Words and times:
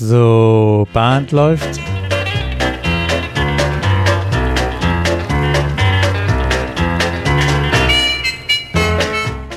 So, 0.00 0.86
Band 0.92 1.32
läuft. 1.32 1.80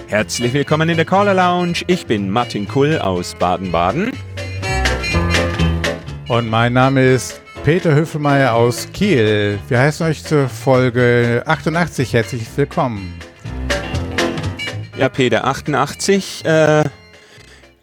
Herzlich 0.08 0.52
willkommen 0.52 0.90
in 0.90 0.96
der 0.96 1.06
Caller 1.06 1.36
Lounge. 1.36 1.84
Ich 1.86 2.08
bin 2.08 2.32
Martin 2.32 2.68
Kull 2.68 2.98
aus 2.98 3.36
Baden-Baden. 3.36 4.14
Und 6.28 6.50
mein 6.50 6.74
Name 6.74 7.06
ist 7.06 7.40
Peter 7.64 7.94
Höfelmeier 7.94 8.56
aus 8.56 8.92
Kiel. 8.92 9.60
Wir 9.68 9.78
heißen 9.78 10.08
euch 10.08 10.24
zur 10.24 10.50
Folge 10.50 11.44
88 11.46 12.14
herzlich 12.14 12.48
willkommen. 12.56 13.14
Ja, 14.98 15.08
Peter, 15.08 15.46
88. 15.46 16.44
Äh, 16.46 16.86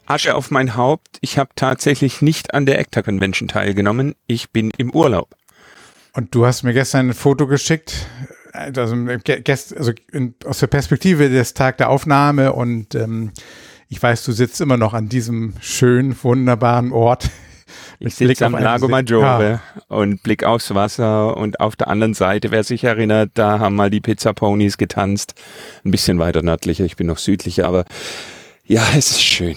Asche 0.08 0.34
auf 0.34 0.50
mein 0.50 0.74
Haupt. 0.76 1.18
Ich 1.20 1.38
habe 1.38 1.50
tatsächlich 1.54 2.22
nicht 2.22 2.54
an 2.54 2.66
der 2.66 2.78
ECTA 2.78 3.02
Convention 3.02 3.48
teilgenommen. 3.48 4.14
Ich 4.26 4.50
bin 4.50 4.70
im 4.78 4.90
Urlaub. 4.90 5.34
Und 6.14 6.34
du 6.34 6.46
hast 6.46 6.62
mir 6.62 6.72
gestern 6.72 7.10
ein 7.10 7.14
Foto 7.14 7.46
geschickt, 7.46 8.06
also, 8.52 8.80
also 8.80 9.92
in, 10.10 10.34
aus 10.44 10.58
der 10.58 10.66
Perspektive 10.66 11.28
des 11.28 11.54
Tag 11.54 11.76
der 11.76 11.90
Aufnahme 11.90 12.54
und 12.54 12.94
ähm, 12.94 13.32
ich 13.88 14.02
weiß, 14.02 14.24
du 14.24 14.32
sitzt 14.32 14.60
immer 14.60 14.76
noch 14.76 14.94
an 14.94 15.08
diesem 15.08 15.54
schönen, 15.60 16.16
wunderbaren 16.22 16.92
Ort. 16.92 17.30
Ich 18.00 18.14
sitze 18.14 18.46
am 18.46 18.52
Lago 18.52 18.88
Maggiore 18.88 19.60
ja. 19.60 19.82
und 19.88 20.22
blick 20.22 20.42
aufs 20.42 20.74
Wasser 20.74 21.36
und 21.36 21.60
auf 21.60 21.76
der 21.76 21.88
anderen 21.88 22.14
Seite, 22.14 22.50
wer 22.50 22.64
sich 22.64 22.84
erinnert, 22.84 23.32
da 23.34 23.58
haben 23.58 23.76
mal 23.76 23.90
die 23.90 24.00
Pizza 24.00 24.32
Ponys 24.32 24.78
getanzt. 24.78 25.34
Ein 25.84 25.90
bisschen 25.90 26.18
weiter 26.18 26.42
nördlicher, 26.42 26.84
ich 26.84 26.96
bin 26.96 27.06
noch 27.06 27.18
südlicher, 27.18 27.66
aber 27.66 27.84
ja, 28.68 28.86
es 28.90 29.10
ist 29.10 29.22
schön. 29.22 29.56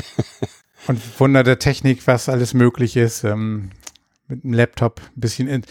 und 0.86 1.20
Wunder 1.20 1.42
der 1.42 1.58
Technik, 1.58 2.06
was 2.06 2.28
alles 2.28 2.54
möglich 2.54 2.96
ist. 2.96 3.24
Ähm, 3.24 3.70
mit 4.28 4.44
einem 4.44 4.54
Laptop, 4.54 5.00
ein 5.16 5.20
bisschen 5.20 5.48
in 5.48 5.62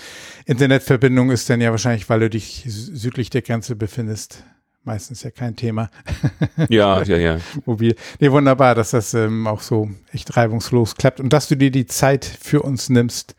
Internetverbindung 0.46 1.32
ist 1.32 1.50
dann 1.50 1.62
ja 1.62 1.72
wahrscheinlich, 1.72 2.10
weil 2.10 2.20
du 2.20 2.30
dich 2.30 2.64
südlich 2.68 3.30
der 3.30 3.42
Grenze 3.42 3.78
befindest, 3.78 4.44
meistens 4.84 5.24
ja 5.24 5.32
kein 5.32 5.56
Thema. 5.56 5.90
Ja, 6.70 7.02
ja, 7.04 7.18
ja. 7.18 7.40
Mobil. 7.66 7.96
Nee, 8.20 8.32
wunderbar, 8.32 8.76
dass 8.76 8.92
das 8.92 9.14
ähm, 9.14 9.48
auch 9.48 9.62
so 9.62 9.90
echt 10.12 10.36
reibungslos 10.36 10.96
klappt 10.96 11.22
und 11.22 11.32
dass 11.32 11.48
du 11.48 11.56
dir 11.56 11.72
die 11.72 11.86
Zeit 11.86 12.26
für 12.26 12.62
uns 12.62 12.90
nimmst 12.90 13.36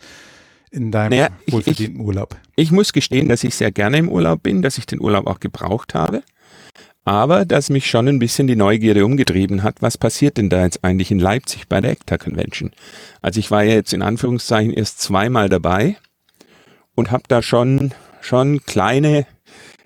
in 0.71 0.91
deinem 0.91 1.11
naja, 1.11 1.29
wohlverdienten 1.49 2.01
ich, 2.01 2.07
Urlaub. 2.07 2.37
Ich 2.57 2.73
muss 2.73 2.95
gestehen, 2.95 3.29
dass 3.29 3.45
ich 3.45 3.55
sehr 3.55 3.71
gerne 3.71 3.99
im 3.99 4.09
Urlaub 4.09 4.43
bin, 4.43 4.63
dass 4.63 4.79
ich 4.79 4.87
den 4.87 5.01
Urlaub 5.01 5.27
auch 5.27 5.39
gebraucht 5.39 5.95
habe 5.95 6.23
aber 7.05 7.45
dass 7.45 7.71
mich 7.71 7.89
schon 7.89 8.09
ein 8.09 8.19
bisschen 8.19 8.47
die 8.47 8.57
Neugierde 8.57 9.05
umgetrieben 9.05 9.63
hat, 9.63 9.83
was 9.83 9.99
passiert 9.99 10.37
denn 10.37 10.49
da 10.49 10.65
jetzt 10.65 10.85
eigentlich 10.85 11.11
in 11.11 11.19
Leipzig 11.19 11.69
bei 11.69 11.81
der 11.81 11.93
ECTA 11.93 12.19
Convention? 12.19 12.71
Also 13.21 13.41
ich 13.41 13.51
war 13.51 13.63
ja 13.63 13.75
jetzt 13.75 13.93
in 13.93 14.03
Anführungszeichen 14.03 14.73
erst 14.73 15.01
zweimal 15.01 15.49
dabei 15.49 15.97
und 16.95 17.11
habe 17.11 17.25
da 17.29 17.43
schon, 17.43 17.93
schon 18.21 18.63
kleine 18.65 19.27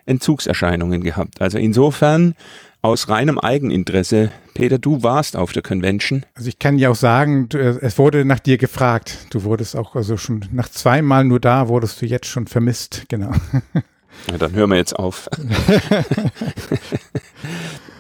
Entzugserscheinungen 0.05 1.03
gehabt. 1.03 1.41
Also 1.41 1.58
insofern 1.58 2.34
aus 2.83 3.08
reinem 3.08 3.39
Eigeninteresse. 3.39 4.30
Peter, 4.55 4.78
du 4.78 5.03
warst 5.03 5.36
auf 5.36 5.53
der 5.53 5.62
Convention. 5.62 6.25
Also 6.34 6.48
ich 6.48 6.58
kann 6.58 6.78
ja 6.78 6.91
auch 6.91 6.97
sagen, 6.97 7.48
du, 7.48 7.58
es 7.58 7.98
wurde 7.98 8.25
nach 8.25 8.39
dir 8.39 8.58
gefragt. 8.58 9.27
Du 9.30 9.42
wurdest 9.42 9.75
auch 9.75 9.97
also 9.97 10.17
schon 10.17 10.45
nach 10.53 10.69
zweimal 10.69 11.25
nur 11.25 11.41
da, 11.41 11.69
wurdest 11.69 12.01
du 12.01 12.06
jetzt 12.06 12.27
schon 12.27 12.47
vermisst, 12.47 13.05
genau. 13.08 13.33
Ja, 14.31 14.39
dann 14.39 14.53
hören 14.53 14.70
wir 14.70 14.77
jetzt 14.77 14.95
auf. 14.95 15.28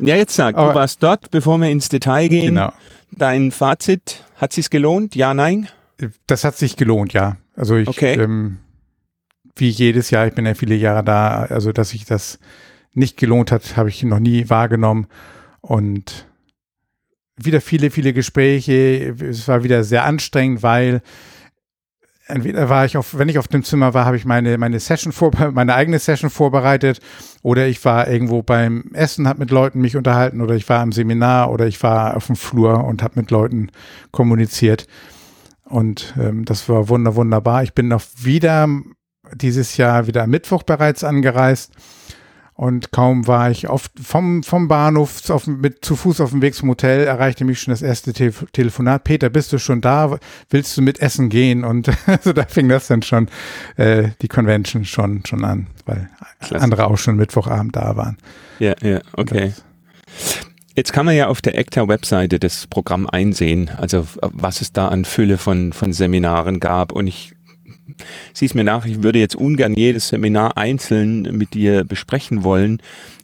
ja, 0.00 0.16
jetzt 0.16 0.34
sag, 0.34 0.56
Aber, 0.56 0.72
du 0.72 0.78
warst 0.78 1.02
dort, 1.02 1.30
bevor 1.30 1.58
wir 1.58 1.70
ins 1.70 1.88
Detail 1.88 2.28
gehen. 2.28 2.54
Genau. 2.54 2.72
Dein 3.12 3.52
Fazit, 3.52 4.24
hat 4.36 4.52
sich's 4.52 4.70
gelohnt? 4.70 5.14
Ja, 5.14 5.34
nein? 5.34 5.68
Das 6.26 6.44
hat 6.44 6.56
sich 6.56 6.76
gelohnt, 6.76 7.12
ja. 7.12 7.36
Also 7.54 7.76
ich, 7.76 7.88
okay. 7.88 8.14
ähm, 8.14 8.58
wie 9.56 9.70
jedes 9.70 10.10
Jahr, 10.10 10.26
ich 10.26 10.34
bin 10.34 10.44
ja 10.44 10.54
viele 10.54 10.74
Jahre 10.74 11.02
da, 11.02 11.44
also 11.44 11.72
dass 11.72 11.90
sich 11.90 12.04
das 12.04 12.38
nicht 12.92 13.16
gelohnt 13.16 13.52
hat, 13.52 13.76
habe 13.76 13.88
ich 13.88 14.02
noch 14.02 14.18
nie 14.18 14.50
wahrgenommen. 14.50 15.06
Und 15.60 16.26
wieder 17.36 17.60
viele, 17.60 17.90
viele 17.90 18.12
Gespräche. 18.12 19.14
Es 19.20 19.48
war 19.48 19.64
wieder 19.64 19.84
sehr 19.84 20.04
anstrengend, 20.04 20.62
weil 20.62 21.02
entweder 22.26 22.68
war 22.68 22.84
ich 22.84 22.96
auf, 22.96 23.16
wenn 23.18 23.28
ich 23.28 23.38
auf 23.38 23.48
dem 23.48 23.62
Zimmer 23.62 23.94
war, 23.94 24.04
habe 24.04 24.16
ich 24.16 24.24
meine, 24.24 24.58
meine 24.58 24.80
Session 24.80 25.12
vor, 25.12 25.30
meine 25.52 25.74
eigene 25.74 25.98
Session 25.98 26.30
vorbereitet 26.30 27.00
oder 27.42 27.66
ich 27.66 27.84
war 27.84 28.08
irgendwo 28.08 28.42
beim 28.42 28.90
Essen, 28.92 29.28
habe 29.28 29.40
mit 29.40 29.50
Leuten 29.50 29.80
mich 29.80 29.96
unterhalten 29.96 30.40
oder 30.40 30.54
ich 30.54 30.68
war 30.68 30.82
im 30.82 30.92
Seminar 30.92 31.50
oder 31.50 31.66
ich 31.66 31.82
war 31.82 32.16
auf 32.16 32.26
dem 32.26 32.36
Flur 32.36 32.84
und 32.84 33.02
habe 33.02 33.20
mit 33.20 33.30
Leuten 33.30 33.70
kommuniziert. 34.10 34.86
Und 35.64 36.14
ähm, 36.20 36.44
das 36.44 36.68
war 36.68 36.88
wunder, 36.88 37.16
wunderbar. 37.16 37.62
Ich 37.62 37.74
bin 37.74 37.88
noch 37.88 38.02
wieder 38.16 38.68
dieses 39.34 39.76
Jahr 39.76 40.06
wieder 40.06 40.22
am 40.22 40.30
Mittwoch 40.30 40.62
bereits 40.62 41.02
angereist 41.02 41.72
und 42.56 42.90
kaum 42.90 43.26
war 43.26 43.50
ich 43.50 43.68
auf, 43.68 43.90
vom, 44.02 44.42
vom 44.42 44.66
Bahnhof 44.66 45.28
auf, 45.28 45.46
mit, 45.46 45.84
zu 45.84 45.94
Fuß 45.94 46.22
auf 46.22 46.30
dem 46.30 46.40
Weg 46.40 46.54
zum 46.54 46.70
Hotel, 46.70 47.04
erreichte 47.04 47.44
mich 47.44 47.60
schon 47.60 47.72
das 47.72 47.82
erste 47.82 48.14
Te 48.14 48.32
Telefonat. 48.52 49.04
Peter, 49.04 49.28
bist 49.28 49.52
du 49.52 49.58
schon 49.58 49.82
da? 49.82 50.18
Willst 50.48 50.74
du 50.76 50.80
mit 50.80 51.00
essen 51.00 51.28
gehen? 51.28 51.64
Und 51.64 51.90
also 52.06 52.32
da 52.32 52.46
fing 52.46 52.70
das 52.70 52.86
dann 52.86 53.02
schon, 53.02 53.28
äh, 53.76 54.08
die 54.22 54.28
Convention 54.28 54.86
schon, 54.86 55.22
schon 55.26 55.44
an, 55.44 55.66
weil 55.84 56.08
Klasse. 56.40 56.64
andere 56.64 56.86
auch 56.86 56.96
schon 56.96 57.16
Mittwochabend 57.16 57.76
da 57.76 57.94
waren. 57.96 58.16
Ja, 58.58 58.74
ja, 58.82 59.00
okay. 59.12 59.52
Jetzt 60.74 60.94
kann 60.94 61.04
man 61.04 61.14
ja 61.14 61.28
auf 61.28 61.42
der 61.42 61.58
ECTA-Webseite 61.58 62.38
das 62.38 62.66
Programm 62.66 63.06
einsehen, 63.06 63.70
also 63.76 64.06
was 64.20 64.62
es 64.62 64.72
da 64.72 64.88
an 64.88 65.04
Fülle 65.04 65.36
von, 65.36 65.74
von 65.74 65.92
Seminaren 65.92 66.58
gab. 66.58 66.92
Und 66.92 67.06
ich 67.06 67.35
sieh's 68.32 68.54
mir 68.54 68.64
nach, 68.64 68.86
ich 68.86 69.02
würde 69.02 69.18
jetzt 69.18 69.36
ungern 69.36 69.74
jedes 69.74 70.08
Seminar 70.08 70.56
einzeln 70.56 71.22
mit 71.36 71.54
dir 71.54 71.84
besprechen 71.84 72.44
wollen. 72.44 72.80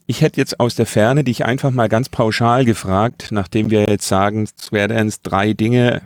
Ich 0.07 0.21
hätte 0.21 0.41
jetzt 0.41 0.61
aus 0.61 0.75
der 0.75 0.87
Ferne 0.87 1.25
dich 1.25 1.45
einfach 1.45 1.71
mal 1.71 1.89
ganz 1.89 2.09
pauschal 2.09 2.65
gefragt, 2.65 3.29
nachdem 3.31 3.71
wir 3.71 3.87
jetzt 3.89 4.09
sagen, 4.09 4.49
jetzt 4.71 5.21
drei 5.23 5.53
Dinge 5.53 6.03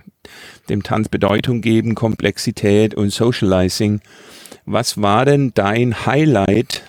dem 0.69 0.82
Tanz 0.82 1.09
Bedeutung 1.09 1.60
geben, 1.60 1.94
Komplexität 1.94 2.94
und 2.94 3.10
Socializing. 3.10 4.00
Was 4.65 5.00
war 5.00 5.25
denn 5.25 5.53
dein 5.55 6.06
Highlight 6.06 6.82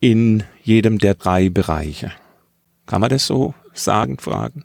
in 0.00 0.42
jedem 0.62 0.98
der 0.98 1.14
drei 1.14 1.50
Bereiche? 1.50 2.12
Kann 2.86 3.00
man 3.00 3.10
das 3.10 3.26
so 3.26 3.54
sagen, 3.74 4.18
fragen? 4.18 4.64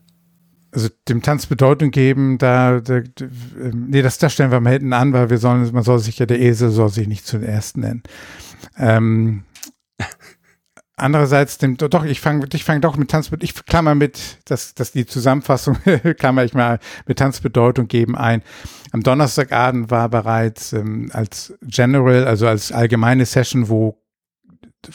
Also 0.74 0.90
dem 1.08 1.22
Tanz 1.22 1.46
Bedeutung 1.46 1.92
geben, 1.92 2.38
da, 2.38 2.80
da 2.80 2.98
ähm, 2.98 3.88
nee, 3.90 4.02
das, 4.02 4.18
das 4.18 4.34
stellen 4.34 4.52
wir 4.52 4.60
mal 4.60 4.74
hinten 4.74 4.94
an, 4.94 5.14
weil 5.14 5.30
wir 5.30 5.38
sollen, 5.38 5.72
man 5.72 5.84
soll 5.84 6.00
sich 6.00 6.20
ja, 6.20 6.26
der 6.26 6.40
Esel 6.40 6.72
soll 6.72 6.90
sich 6.90 7.08
nicht 7.08 7.26
zuerst 7.26 7.78
nennen. 7.78 8.04
Ähm, 8.78 9.44
andererseits, 10.96 11.58
dem, 11.60 11.78
doch, 11.78 12.06
ich 12.06 12.22
fange 12.22 12.48
ich 12.52 12.64
fang 12.64 12.82
doch 12.82 12.98
mit 12.98 13.12
Tanz, 13.12 13.32
ich 13.40 13.66
klammer 13.66 13.96
mit, 13.96 14.40
dass 14.46 14.74
das 14.74 14.92
die 14.92 15.06
Zusammenfassung, 15.06 15.78
klammer 16.18 16.44
ich 16.44 16.54
mal 16.54 16.80
mit 17.06 17.20
Tanzbedeutung 17.20 17.88
geben 17.88 18.18
ein. 18.18 18.42
Am 18.92 19.04
Donnerstagabend 19.04 19.92
war 19.92 20.10
bereits 20.10 20.74
ähm, 20.74 21.10
als 21.14 21.54
General, 21.62 22.26
also 22.26 22.48
als 22.48 22.72
allgemeine 22.72 23.26
Session, 23.26 23.70
wo 23.70 24.03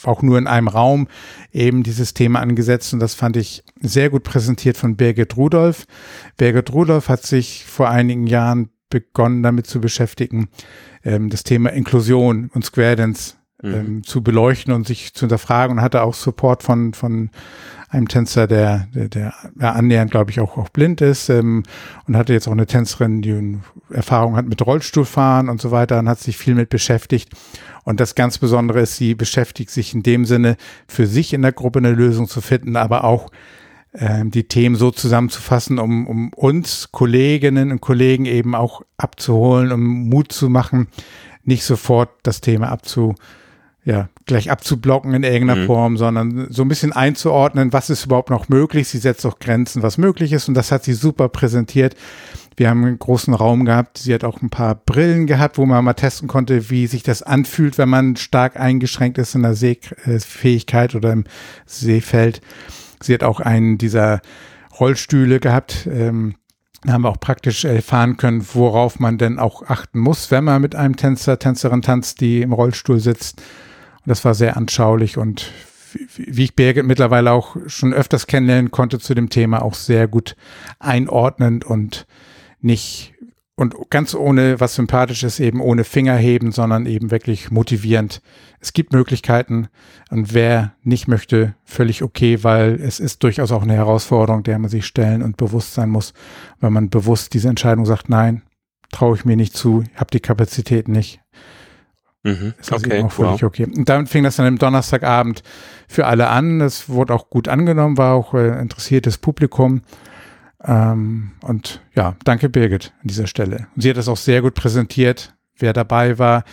auch 0.03 0.21
nur 0.21 0.37
in 0.37 0.47
einem 0.47 0.67
Raum 0.67 1.07
eben 1.51 1.83
dieses 1.83 2.13
Thema 2.13 2.39
angesetzt 2.39 2.93
und 2.93 2.99
das 2.99 3.15
fand 3.15 3.37
ich 3.37 3.63
sehr 3.81 4.09
gut 4.09 4.23
präsentiert 4.23 4.77
von 4.77 4.95
Birgit 4.95 5.37
Rudolph. 5.37 5.85
Birgit 6.37 6.73
Rudolph 6.73 7.09
hat 7.09 7.25
sich 7.25 7.65
vor 7.65 7.89
einigen 7.89 8.27
Jahren 8.27 8.69
begonnen 8.89 9.43
damit 9.43 9.67
zu 9.67 9.79
beschäftigen, 9.79 10.49
ähm, 11.03 11.29
das 11.29 11.43
Thema 11.43 11.71
Inklusion 11.71 12.49
und 12.53 12.65
Square 12.65 12.95
Dance 12.95 13.35
mhm. 13.61 13.73
ähm, 13.73 14.03
zu 14.03 14.23
beleuchten 14.23 14.73
und 14.73 14.87
sich 14.87 15.13
zu 15.13 15.21
hinterfragen 15.21 15.77
und 15.77 15.83
hatte 15.83 16.03
auch 16.03 16.13
Support 16.13 16.63
von, 16.63 16.93
von 16.93 17.29
einem 17.89 18.07
Tänzer, 18.07 18.47
der, 18.47 18.87
der, 18.93 19.09
der 19.09 19.75
annähernd, 19.75 20.11
glaube 20.11 20.31
ich, 20.31 20.39
auch, 20.39 20.57
auch 20.57 20.69
blind 20.69 21.01
ist 21.01 21.29
ähm, 21.29 21.63
und 22.07 22.15
hatte 22.15 22.33
jetzt 22.33 22.47
auch 22.47 22.53
eine 22.53 22.67
Tänzerin, 22.67 23.21
die 23.21 23.57
Erfahrung 23.91 24.35
hat 24.35 24.45
mit 24.45 24.63
Rollstuhlfahren 24.65 25.49
und 25.49 25.59
so 25.59 25.71
weiter 25.71 25.97
und 25.97 26.07
hat 26.07 26.19
sich 26.19 26.37
viel 26.37 26.53
mit 26.53 26.69
beschäftigt. 26.69 27.29
Und 27.83 27.99
das 27.99 28.13
ganz 28.13 28.37
Besondere 28.37 28.81
ist, 28.81 28.97
sie 28.97 29.15
beschäftigt 29.15 29.71
sich 29.71 29.95
in 29.95 30.03
dem 30.03 30.25
Sinne, 30.25 30.55
für 30.87 31.07
sich 31.07 31.33
in 31.33 31.41
der 31.41 31.51
Gruppe 31.51 31.79
eine 31.79 31.91
Lösung 31.91 32.27
zu 32.27 32.41
finden, 32.41 32.75
aber 32.75 33.03
auch 33.03 33.31
ähm, 33.93 34.29
die 34.29 34.47
Themen 34.47 34.75
so 34.75 34.91
zusammenzufassen, 34.91 35.79
um, 35.79 36.05
um 36.05 36.31
uns 36.33 36.91
Kolleginnen 36.91 37.71
und 37.71 37.81
Kollegen 37.81 38.25
eben 38.25 38.53
auch 38.53 38.83
abzuholen, 38.97 39.71
um 39.71 40.09
Mut 40.09 40.31
zu 40.31 40.49
machen, 40.49 40.89
nicht 41.43 41.63
sofort 41.63 42.09
das 42.21 42.41
Thema 42.41 42.69
abzu, 42.69 43.15
ja, 43.89 44.07
gleich 44.27 44.51
abzublocken 44.51 45.15
in 45.15 45.23
irgendeiner 45.23 45.61
mhm. 45.61 45.65
Form, 45.65 45.97
sondern 45.97 46.45
so 46.51 46.61
ein 46.61 46.67
bisschen 46.67 46.93
einzuordnen, 46.93 47.73
was 47.73 47.89
ist 47.89 48.05
überhaupt 48.05 48.29
noch 48.29 48.47
möglich. 48.47 48.87
Sie 48.87 48.99
setzt 48.99 49.25
auch 49.25 49.39
Grenzen, 49.39 49.81
was 49.81 49.97
möglich 49.97 50.31
ist 50.31 50.47
und 50.47 50.53
das 50.53 50.71
hat 50.71 50.83
sie 50.83 50.93
super 50.93 51.27
präsentiert. 51.27 51.95
Wir 52.55 52.69
haben 52.69 52.85
einen 52.85 52.99
großen 52.99 53.33
Raum 53.33 53.65
gehabt. 53.65 53.97
Sie 53.97 54.13
hat 54.13 54.23
auch 54.23 54.43
ein 54.43 54.51
paar 54.51 54.75
Brillen 54.75 55.25
gehabt, 55.25 55.57
wo 55.57 55.65
man 55.65 55.83
mal 55.83 55.93
testen 55.93 56.27
konnte, 56.27 56.69
wie 56.69 56.85
sich 56.85 57.01
das 57.01 57.23
anfühlt, 57.23 57.79
wenn 57.79 57.89
man 57.89 58.15
stark 58.15 58.59
eingeschränkt 58.59 59.17
ist 59.17 59.33
in 59.33 59.41
der 59.41 59.55
Sehfähigkeit 59.55 60.93
oder 60.93 61.11
im 61.11 61.23
Sehfeld. 61.65 62.41
Sie 63.01 63.13
hat 63.15 63.23
auch 63.23 63.39
einen 63.39 63.79
dieser 63.79 64.21
Rollstühle 64.79 65.39
gehabt, 65.39 65.87
ähm, 65.91 66.35
Da 66.83 66.93
haben 66.93 67.01
wir 67.01 67.09
auch 67.09 67.19
praktisch 67.19 67.65
erfahren 67.65 68.17
können, 68.17 68.45
worauf 68.53 68.99
man 68.99 69.17
denn 69.17 69.39
auch 69.39 69.63
achten 69.63 69.99
muss, 69.99 70.29
wenn 70.29 70.43
man 70.43 70.61
mit 70.61 70.75
einem 70.75 70.95
Tänzer, 70.95 71.39
Tänzerin 71.39 71.81
tanzt, 71.81 72.21
die 72.21 72.41
im 72.41 72.53
Rollstuhl 72.53 72.99
sitzt. 72.99 73.41
Das 74.09 74.25
war 74.25 74.33
sehr 74.33 74.57
anschaulich 74.57 75.19
und 75.19 75.51
wie 76.15 76.45
ich 76.45 76.55
Birgit 76.55 76.83
mittlerweile 76.83 77.31
auch 77.31 77.57
schon 77.67 77.93
öfters 77.93 78.25
kennenlernen 78.25 78.71
konnte 78.71 78.97
zu 78.97 79.13
dem 79.13 79.29
Thema, 79.29 79.61
auch 79.61 79.75
sehr 79.75 80.07
gut 80.07 80.35
einordnend 80.79 81.63
und 81.63 82.07
nicht 82.59 83.13
und 83.55 83.75
ganz 83.91 84.15
ohne 84.15 84.59
was 84.59 84.73
Sympathisches, 84.73 85.39
eben 85.39 85.61
ohne 85.61 85.83
Fingerheben, 85.83 86.51
sondern 86.51 86.87
eben 86.87 87.11
wirklich 87.11 87.51
motivierend. 87.51 88.23
Es 88.59 88.73
gibt 88.73 88.93
Möglichkeiten 88.93 89.67
und 90.09 90.33
wer 90.33 90.73
nicht 90.81 91.07
möchte, 91.07 91.53
völlig 91.63 92.01
okay, 92.01 92.43
weil 92.43 92.81
es 92.81 92.99
ist 92.99 93.21
durchaus 93.21 93.51
auch 93.51 93.61
eine 93.61 93.75
Herausforderung, 93.75 94.41
der 94.41 94.57
man 94.57 94.71
sich 94.71 94.87
stellen 94.87 95.21
und 95.21 95.37
bewusst 95.37 95.75
sein 95.75 95.91
muss, 95.91 96.15
wenn 96.59 96.73
man 96.73 96.89
bewusst 96.89 97.35
diese 97.35 97.49
Entscheidung 97.49 97.85
sagt, 97.85 98.09
nein, 98.09 98.41
traue 98.91 99.15
ich 99.15 99.23
mir 99.23 99.35
nicht 99.35 99.55
zu, 99.55 99.83
habe 99.93 100.09
die 100.09 100.19
Kapazität 100.19 100.87
nicht. 100.87 101.21
Mhm. 102.23 102.53
Ist 102.59 102.71
das 102.71 102.83
okay, 102.83 103.03
auch 103.03 103.11
völlig 103.11 103.41
wow. 103.41 103.43
okay. 103.43 103.65
Und 103.65 103.87
damit 103.87 104.09
fing 104.09 104.23
das 104.23 104.35
dann 104.35 104.45
am 104.45 104.57
Donnerstagabend 104.57 105.41
für 105.87 106.05
alle 106.05 106.27
an. 106.27 106.61
Es 106.61 106.89
wurde 106.89 107.13
auch 107.13 107.29
gut 107.29 107.47
angenommen, 107.47 107.97
war 107.97 108.15
auch 108.15 108.33
äh, 108.33 108.59
interessiertes 108.59 109.17
Publikum. 109.17 109.81
Ähm, 110.63 111.31
und 111.41 111.81
ja, 111.95 112.15
danke 112.25 112.49
Birgit 112.49 112.93
an 113.01 113.07
dieser 113.07 113.27
Stelle. 113.27 113.67
Und 113.75 113.81
sie 113.81 113.89
hat 113.89 113.97
das 113.97 114.09
auch 114.09 114.17
sehr 114.17 114.41
gut 114.41 114.55
präsentiert. 114.55 115.33
Wer 115.57 115.73
dabei 115.73 116.19
war, 116.19 116.43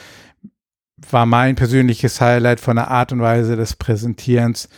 war 1.10 1.26
mein 1.26 1.56
persönliches 1.56 2.20
Highlight 2.20 2.60
von 2.60 2.76
der 2.76 2.90
Art 2.90 3.12
und 3.12 3.20
Weise 3.20 3.56
des 3.56 3.76
Präsentierens. 3.76 4.68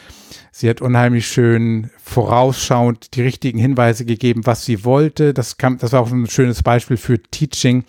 Sie 0.51 0.69
hat 0.69 0.81
unheimlich 0.81 1.29
schön 1.29 1.91
vorausschauend 2.03 3.15
die 3.15 3.23
richtigen 3.23 3.59
Hinweise 3.59 4.05
gegeben, 4.05 4.45
was 4.45 4.65
sie 4.65 4.85
wollte. 4.85 5.33
Das, 5.33 5.57
kam, 5.57 5.79
das 5.79 5.93
war 5.93 6.01
auch 6.01 6.11
ein 6.11 6.27
schönes 6.29 6.63
Beispiel 6.63 6.97
für 6.97 7.23
Teaching, 7.23 7.85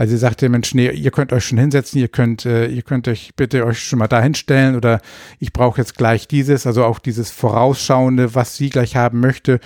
weil 0.00 0.08
sie 0.08 0.16
sagte, 0.16 0.48
Mensch, 0.48 0.72
nee, 0.72 0.88
ihr 0.88 1.10
könnt 1.10 1.30
euch 1.30 1.44
schon 1.44 1.58
hinsetzen, 1.58 2.00
ihr 2.00 2.08
könnt, 2.08 2.46
äh, 2.46 2.68
ihr 2.68 2.80
könnt 2.80 3.06
euch 3.06 3.32
bitte 3.36 3.66
euch 3.66 3.82
schon 3.82 3.98
mal 3.98 4.08
da 4.08 4.22
hinstellen 4.22 4.74
oder 4.74 5.02
ich 5.38 5.52
brauche 5.52 5.78
jetzt 5.78 5.98
gleich 5.98 6.26
dieses, 6.26 6.66
also 6.66 6.84
auch 6.84 6.98
dieses 6.98 7.30
Vorausschauende, 7.30 8.34
was 8.34 8.56
sie 8.56 8.70
gleich 8.70 8.96
haben 8.96 9.20
möchte 9.20 9.60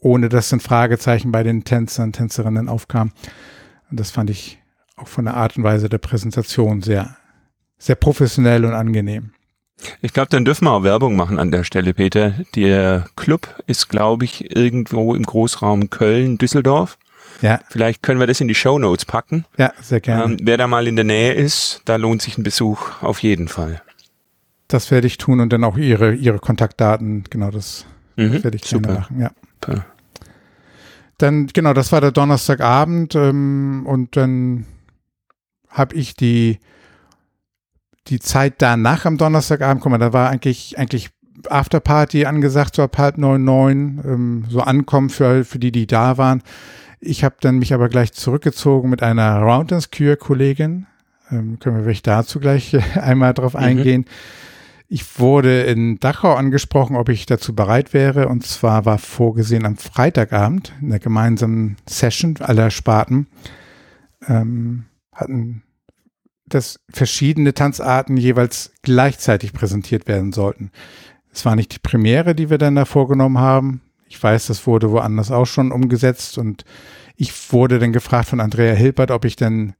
ohne 0.00 0.28
dass 0.28 0.52
ein 0.52 0.60
Fragezeichen 0.60 1.30
bei 1.30 1.42
den 1.42 1.64
Tänzern, 1.64 2.12
Tänzerinnen 2.12 2.68
aufkam. 2.68 3.12
Und 3.90 4.00
das 4.00 4.10
fand 4.10 4.30
ich 4.30 4.58
auch 4.96 5.08
von 5.08 5.26
der 5.26 5.34
Art 5.34 5.56
und 5.56 5.64
Weise 5.64 5.88
der 5.88 5.98
Präsentation 5.98 6.82
sehr, 6.82 7.16
sehr 7.78 7.96
professionell 7.96 8.64
und 8.64 8.72
angenehm. 8.72 9.32
Ich 10.02 10.12
glaube, 10.12 10.28
dann 10.28 10.44
dürfen 10.44 10.66
wir 10.66 10.72
auch 10.72 10.82
Werbung 10.82 11.16
machen 11.16 11.38
an 11.38 11.50
der 11.50 11.64
Stelle, 11.64 11.94
Peter. 11.94 12.34
Der 12.54 13.06
Club 13.16 13.62
ist, 13.66 13.88
glaube 13.88 14.26
ich, 14.26 14.54
irgendwo 14.54 15.14
im 15.14 15.22
Großraum 15.22 15.88
Köln, 15.88 16.36
Düsseldorf. 16.36 16.98
Ja. 17.42 17.60
Vielleicht 17.68 18.02
können 18.02 18.20
wir 18.20 18.26
das 18.26 18.40
in 18.40 18.48
die 18.48 18.54
Show 18.54 18.78
Notes 18.78 19.04
packen. 19.04 19.44
Ja, 19.56 19.72
sehr 19.80 20.00
gerne. 20.00 20.24
Ähm, 20.24 20.36
wer 20.42 20.56
da 20.56 20.66
mal 20.66 20.86
in 20.86 20.96
der 20.96 21.04
Nähe 21.04 21.32
ist, 21.32 21.82
da 21.84 21.96
lohnt 21.96 22.22
sich 22.22 22.38
ein 22.38 22.42
Besuch 22.42 23.02
auf 23.02 23.22
jeden 23.22 23.48
Fall. 23.48 23.82
Das 24.68 24.90
werde 24.90 25.06
ich 25.06 25.18
tun 25.18 25.40
und 25.40 25.52
dann 25.52 25.64
auch 25.64 25.76
Ihre, 25.76 26.14
Ihre 26.14 26.38
Kontaktdaten, 26.38 27.24
genau 27.28 27.50
das, 27.50 27.86
mhm, 28.16 28.34
das 28.34 28.44
werde 28.44 28.56
ich 28.56 28.62
gerne 28.62 28.92
machen. 28.92 29.20
Ja. 29.20 29.30
Super. 29.64 29.84
Dann, 31.18 31.48
genau, 31.48 31.74
das 31.74 31.92
war 31.92 32.00
der 32.00 32.12
Donnerstagabend 32.12 33.14
ähm, 33.14 33.84
und 33.86 34.16
dann 34.16 34.66
habe 35.68 35.94
ich 35.94 36.14
die, 36.14 36.58
die 38.06 38.20
Zeit 38.20 38.54
danach 38.58 39.04
am 39.04 39.18
Donnerstagabend, 39.18 39.82
guck 39.82 39.90
mal, 39.90 39.98
da 39.98 40.12
war 40.12 40.30
eigentlich, 40.30 40.78
eigentlich 40.78 41.10
Afterparty 41.48 42.26
angesagt, 42.26 42.76
so 42.76 42.82
ab 42.82 42.98
halb 42.98 43.18
neun, 43.18 43.44
neun, 43.44 44.00
ähm, 44.04 44.44
so 44.48 44.60
ankommen 44.60 45.10
für, 45.10 45.44
für 45.44 45.58
die, 45.58 45.72
die 45.72 45.86
da 45.86 46.16
waren. 46.16 46.42
Ich 47.00 47.24
habe 47.24 47.36
dann 47.40 47.58
mich 47.58 47.72
aber 47.72 47.88
gleich 47.88 48.12
zurückgezogen 48.12 48.90
mit 48.90 49.02
einer 49.02 49.40
Round 49.40 49.72
Cure 49.90 50.16
Kollegin. 50.16 50.86
Ähm, 51.30 51.58
können 51.58 51.76
wir 51.76 51.84
vielleicht 51.84 52.06
dazu 52.06 52.40
gleich 52.40 52.76
einmal 53.00 53.34
drauf 53.34 53.54
mhm. 53.54 53.60
eingehen. 53.60 54.04
Ich 54.88 55.18
wurde 55.20 55.62
in 55.62 56.00
Dachau 56.00 56.34
angesprochen, 56.34 56.96
ob 56.96 57.08
ich 57.08 57.24
dazu 57.24 57.54
bereit 57.54 57.94
wäre. 57.94 58.28
Und 58.28 58.44
zwar 58.44 58.84
war 58.84 58.98
vorgesehen 58.98 59.64
am 59.64 59.76
Freitagabend 59.76 60.72
in 60.80 60.90
der 60.90 60.98
gemeinsamen 60.98 61.76
Session 61.88 62.36
aller 62.40 62.70
Sparten. 62.70 63.28
Ähm, 64.26 64.84
hatten 65.12 65.62
dass 66.50 66.80
verschiedene 66.90 67.54
Tanzarten 67.54 68.16
jeweils 68.16 68.72
gleichzeitig 68.82 69.52
präsentiert 69.52 70.06
werden 70.06 70.32
sollten. 70.32 70.70
Es 71.32 71.44
war 71.44 71.56
nicht 71.56 71.74
die 71.74 71.78
Premiere, 71.78 72.34
die 72.34 72.50
wir 72.50 72.58
dann 72.58 72.74
da 72.74 72.84
vorgenommen 72.84 73.38
haben. 73.38 73.80
Ich 74.10 74.20
weiß, 74.20 74.48
das 74.48 74.66
wurde 74.66 74.90
woanders 74.90 75.30
auch 75.30 75.46
schon 75.46 75.70
umgesetzt 75.70 76.36
und 76.36 76.64
ich 77.14 77.32
wurde 77.52 77.78
dann 77.78 77.92
gefragt 77.92 78.28
von 78.28 78.40
Andrea 78.40 78.74
Hilbert, 78.74 79.12
ob 79.12 79.24
ich 79.24 79.36
denn 79.36 79.74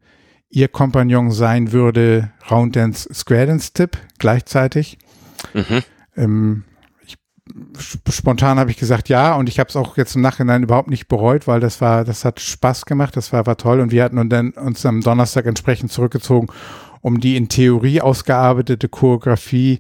ihr 0.50 0.68
Kompagnon 0.68 1.32
sein 1.32 1.72
würde, 1.72 2.30
Rounddance 2.48 3.12
Square 3.12 3.48
Dance 3.48 3.72
Tipp 3.72 3.98
gleichzeitig. 4.20 4.98
Mhm. 5.52 5.82
Ähm, 6.16 6.64
ich, 7.04 7.18
spontan 8.08 8.60
habe 8.60 8.70
ich 8.70 8.76
gesagt 8.76 9.08
ja 9.08 9.34
und 9.34 9.48
ich 9.48 9.58
habe 9.58 9.68
es 9.68 9.74
auch 9.74 9.96
jetzt 9.96 10.14
im 10.14 10.22
Nachhinein 10.22 10.62
überhaupt 10.62 10.90
nicht 10.90 11.08
bereut, 11.08 11.48
weil 11.48 11.58
das 11.58 11.80
war, 11.80 12.04
das 12.04 12.24
hat 12.24 12.38
Spaß 12.38 12.86
gemacht, 12.86 13.16
das 13.16 13.32
war, 13.32 13.46
war 13.46 13.56
toll 13.56 13.80
und 13.80 13.90
wir 13.90 14.04
hatten 14.04 14.18
uns 14.56 14.86
am 14.86 15.00
Donnerstag 15.00 15.46
entsprechend 15.46 15.90
zurückgezogen, 15.90 16.46
um 17.00 17.18
die 17.18 17.36
in 17.36 17.48
Theorie 17.48 18.00
ausgearbeitete 18.00 18.88
Choreografie 18.88 19.78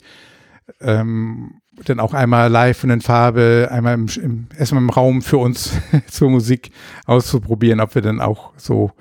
ähm, 0.80 1.60
dann 1.84 2.00
auch 2.00 2.14
einmal 2.14 2.50
live 2.50 2.84
und 2.84 2.90
in 2.90 3.00
Farbe, 3.00 3.68
einmal 3.70 3.94
im, 3.94 4.06
im, 4.22 4.46
erstmal 4.58 4.82
im 4.82 4.90
Raum 4.90 5.22
für 5.22 5.38
uns 5.38 5.72
zur 6.08 6.30
Musik 6.30 6.70
auszuprobieren, 7.06 7.80
ob 7.80 7.94
wir 7.94 8.02
dann 8.02 8.20
auch 8.20 8.52
so 8.56 8.92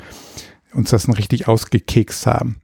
uns 0.74 0.92
das 0.92 1.06
dann 1.06 1.16
richtig 1.16 1.48
ausgekekst 1.48 2.28
haben. 2.28 2.58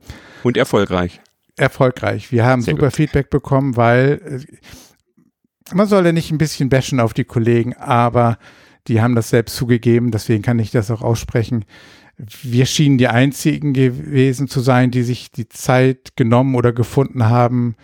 Und 0.43 0.57
erfolgreich. 0.57 1.21
Erfolgreich. 1.57 2.31
Wir 2.31 2.45
haben 2.45 2.61
Sehr 2.61 2.73
super 2.73 2.87
gut. 2.87 2.95
Feedback 2.95 3.29
bekommen, 3.29 3.77
weil 3.77 4.21
äh, 4.23 5.73
man 5.73 5.87
soll 5.87 6.05
ja 6.05 6.11
nicht 6.11 6.31
ein 6.31 6.37
bisschen 6.37 6.69
bashen 6.69 6.99
auf 6.99 7.13
die 7.13 7.23
Kollegen, 7.23 7.73
aber 7.75 8.37
die 8.87 9.01
haben 9.01 9.15
das 9.15 9.29
selbst 9.29 9.55
zugegeben, 9.55 10.11
deswegen 10.11 10.43
kann 10.43 10.59
ich 10.59 10.71
das 10.71 10.91
auch 10.91 11.01
aussprechen. 11.01 11.65
Wir 12.17 12.65
schienen 12.65 12.97
die 12.97 13.07
einzigen 13.07 13.73
gewesen 13.73 14.47
zu 14.47 14.59
sein, 14.59 14.91
die 14.91 15.03
sich 15.03 15.31
die 15.31 15.49
Zeit 15.49 16.15
genommen 16.15 16.55
oder 16.55 16.71
gefunden 16.71 17.25
haben, 17.25 17.75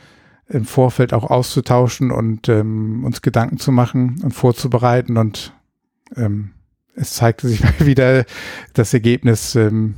im 0.51 0.65
Vorfeld 0.65 1.13
auch 1.13 1.29
auszutauschen 1.29 2.11
und 2.11 2.49
ähm, 2.49 3.03
uns 3.05 3.21
Gedanken 3.21 3.57
zu 3.57 3.71
machen 3.71 4.19
und 4.23 4.31
vorzubereiten. 4.31 5.17
Und 5.17 5.53
ähm, 6.15 6.51
es 6.95 7.13
zeigte 7.13 7.47
sich 7.47 7.63
mal 7.63 7.73
wieder 7.79 8.25
das 8.73 8.93
Ergebnis, 8.93 9.55
ähm, 9.55 9.95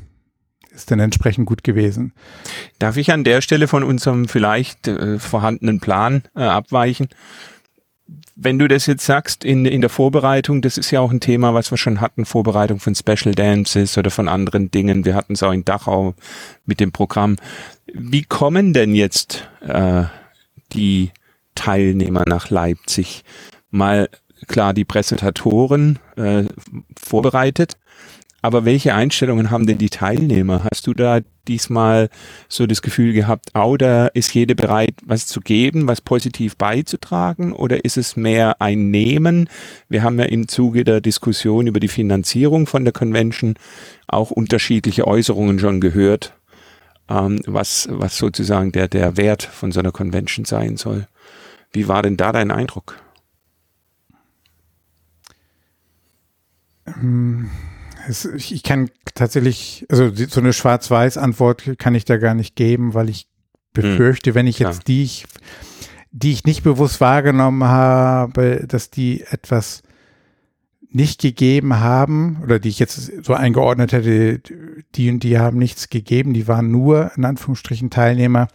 ist 0.74 0.92
dann 0.92 1.00
entsprechend 1.00 1.46
gut 1.46 1.64
gewesen. 1.64 2.14
Darf 2.80 2.98
ich 2.98 3.12
an 3.12 3.24
der 3.24 3.42
Stelle 3.42 3.68
von 3.68 3.84
unserem 3.84 4.28
vielleicht 4.28 4.88
äh, 4.88 5.20
vorhandenen 5.20 5.80
Plan 5.80 6.24
äh, 6.36 6.44
abweichen? 6.44 7.10
Wenn 8.36 8.58
du 8.58 8.68
das 8.68 8.88
jetzt 8.88 9.06
sagst 9.06 9.46
in, 9.46 9.66
in 9.66 9.82
der 9.82 9.92
Vorbereitung, 9.92 10.62
das 10.62 10.78
ist 10.78 10.90
ja 10.90 11.00
auch 11.00 11.12
ein 11.12 11.20
Thema, 11.20 11.54
was 11.54 11.72
wir 11.72 11.78
schon 11.78 12.02
hatten, 12.02 12.26
Vorbereitung 12.26 12.80
von 12.80 12.96
Special 12.96 13.36
Dances 13.36 13.98
oder 13.98 14.10
von 14.10 14.28
anderen 14.28 14.72
Dingen. 14.72 15.06
Wir 15.06 15.14
hatten 15.14 15.34
es 15.34 15.44
auch 15.44 15.52
in 15.52 15.66
Dachau 15.66 16.16
mit 16.66 16.80
dem 16.80 16.92
Programm. 16.92 17.38
Wie 17.94 18.24
kommen 18.24 18.74
denn 18.74 18.96
jetzt 18.96 19.48
äh, 19.62 20.06
die 20.74 21.12
Teilnehmer 21.56 22.24
nach 22.28 22.50
Leipzig? 22.50 23.24
Mal 23.70 24.10
klar 24.48 24.74
die 24.74 24.86
Präsentatoren 24.86 26.00
äh, 26.16 26.46
vorbereitet, 27.00 27.78
aber 28.44 28.66
welche 28.66 28.94
Einstellungen 28.94 29.52
haben 29.52 29.68
denn 29.68 29.78
die 29.78 29.90
Teilnehmer? 29.90 30.66
Hast 30.70 30.86
du 30.86 30.94
da 30.94 31.22
diesmal 31.48 32.10
so 32.50 32.68
das 32.68 32.82
Gefühl 32.82 33.14
gehabt, 33.14 33.52
da 33.54 34.08
ist 34.08 34.34
jede 34.34 34.54
bereit, 34.54 34.96
was 35.06 35.28
zu 35.28 35.40
geben, 35.40 35.88
was 35.88 36.02
positiv 36.02 36.58
beizutragen? 36.58 37.54
Oder 37.54 37.86
ist 37.86 37.96
es 37.96 38.18
mehr 38.18 38.62
ein 38.62 38.92
Nehmen? 38.92 39.50
Wir 39.88 40.04
haben 40.04 40.20
ja 40.20 40.26
im 40.26 40.50
Zuge 40.50 40.84
der 40.84 41.00
Diskussion 41.00 41.68
über 41.68 41.80
die 41.80 41.88
Finanzierung 41.88 42.68
von 42.68 42.84
der 42.84 42.92
Convention 42.92 43.56
auch 44.08 44.30
unterschiedliche 44.30 45.08
Äußerungen 45.08 45.58
schon 45.58 45.80
gehört, 45.80 46.36
ähm, 47.10 47.40
was, 47.46 47.88
was 47.92 48.18
sozusagen 48.18 48.72
der, 48.72 48.88
der 48.88 49.18
Wert 49.18 49.44
von 49.44 49.72
so 49.72 49.80
einer 49.80 49.92
Convention 49.92 50.46
sein 50.46 50.78
soll. 50.78 51.08
Wie 51.72 51.88
war 51.88 52.02
denn 52.02 52.18
da 52.18 52.32
dein 52.32 52.52
Eindruck? 52.52 52.98
Ähm 56.86 57.50
ich 58.36 58.64
kann 58.64 58.90
tatsächlich, 59.16 59.86
also 59.90 60.12
so 60.14 60.40
eine 60.40 60.54
Schwarz-Weiß-Antwort 60.54 61.78
kann 61.78 61.96
ich 61.96 62.06
da 62.06 62.18
gar 62.18 62.34
nicht 62.34 62.56
geben, 62.56 62.94
weil 62.94 63.10
ich 63.10 63.28
befürchte, 63.74 64.32
hm. 64.32 64.36
wenn 64.36 64.48
ich 64.48 64.60
jetzt 64.60 64.80
ja. 64.80 64.84
die, 64.88 65.04
ich, 65.04 65.26
die 66.12 66.32
ich 66.32 66.44
nicht 66.44 66.64
bewusst 66.64 67.02
wahrgenommen 67.02 67.64
habe, 67.64 68.66
dass 68.68 68.90
die 68.90 69.22
etwas 69.22 69.84
nicht 70.94 71.20
gegeben 71.22 71.80
haben 71.80 72.40
oder 72.44 72.60
die 72.60 72.70
ich 72.70 72.80
jetzt 72.80 73.26
so 73.26 73.34
eingeordnet 73.34 73.92
hätte, 73.92 74.40
die 74.96 75.10
und 75.10 75.24
die 75.24 75.40
haben 75.40 75.58
nichts 75.58 75.90
gegeben, 75.90 76.34
die 76.34 76.48
waren 76.48 76.70
nur 76.72 77.12
in 77.18 77.26
Anführungsstrichen 77.26 77.90
Teilnehmer, 77.90 78.48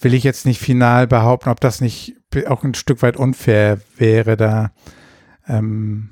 will 0.00 0.14
ich 0.14 0.24
jetzt 0.24 0.46
nicht 0.46 0.60
final 0.60 1.06
behaupten, 1.06 1.48
ob 1.48 1.60
das 1.60 1.80
nicht 1.80 2.16
auch 2.48 2.64
ein 2.64 2.74
Stück 2.74 3.02
weit 3.02 3.16
unfair 3.16 3.80
wäre, 3.96 4.36
da 4.36 4.72
ähm, 5.48 6.10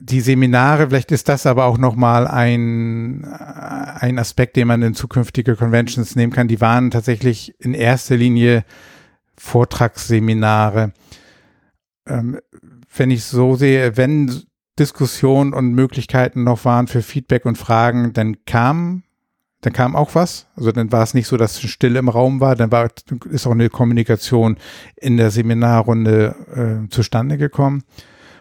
die 0.00 0.20
Seminare, 0.20 0.88
vielleicht 0.88 1.12
ist 1.12 1.28
das 1.28 1.46
aber 1.46 1.66
auch 1.66 1.78
nochmal 1.78 2.26
ein, 2.26 3.24
ein 3.24 4.18
Aspekt, 4.18 4.56
den 4.56 4.66
man 4.66 4.82
in 4.82 4.94
zukünftige 4.94 5.54
Conventions 5.54 6.16
nehmen 6.16 6.32
kann. 6.32 6.48
Die 6.48 6.60
waren 6.60 6.90
tatsächlich 6.90 7.54
in 7.60 7.72
erster 7.72 8.16
Linie 8.16 8.64
Vortragsseminare. 9.36 10.92
Ähm, 12.06 12.40
wenn 12.94 13.10
ich 13.10 13.24
so 13.24 13.56
sehe, 13.56 13.96
wenn 13.96 14.42
Diskussionen 14.78 15.52
und 15.52 15.74
Möglichkeiten 15.74 16.44
noch 16.44 16.64
waren 16.64 16.86
für 16.86 17.02
Feedback 17.02 17.44
und 17.44 17.58
Fragen, 17.58 18.12
dann 18.12 18.44
kam, 18.44 19.02
dann 19.60 19.72
kam 19.72 19.94
auch 19.94 20.14
was. 20.14 20.46
Also 20.56 20.72
dann 20.72 20.92
war 20.92 21.02
es 21.02 21.14
nicht 21.14 21.26
so, 21.26 21.36
dass 21.36 21.60
still 21.60 21.96
im 21.96 22.08
Raum 22.08 22.40
war, 22.40 22.56
dann 22.56 22.72
war, 22.72 22.88
ist 23.30 23.46
auch 23.46 23.52
eine 23.52 23.68
Kommunikation 23.68 24.56
in 24.96 25.16
der 25.16 25.30
Seminarrunde 25.30 26.84
äh, 26.86 26.88
zustande 26.88 27.38
gekommen. 27.38 27.84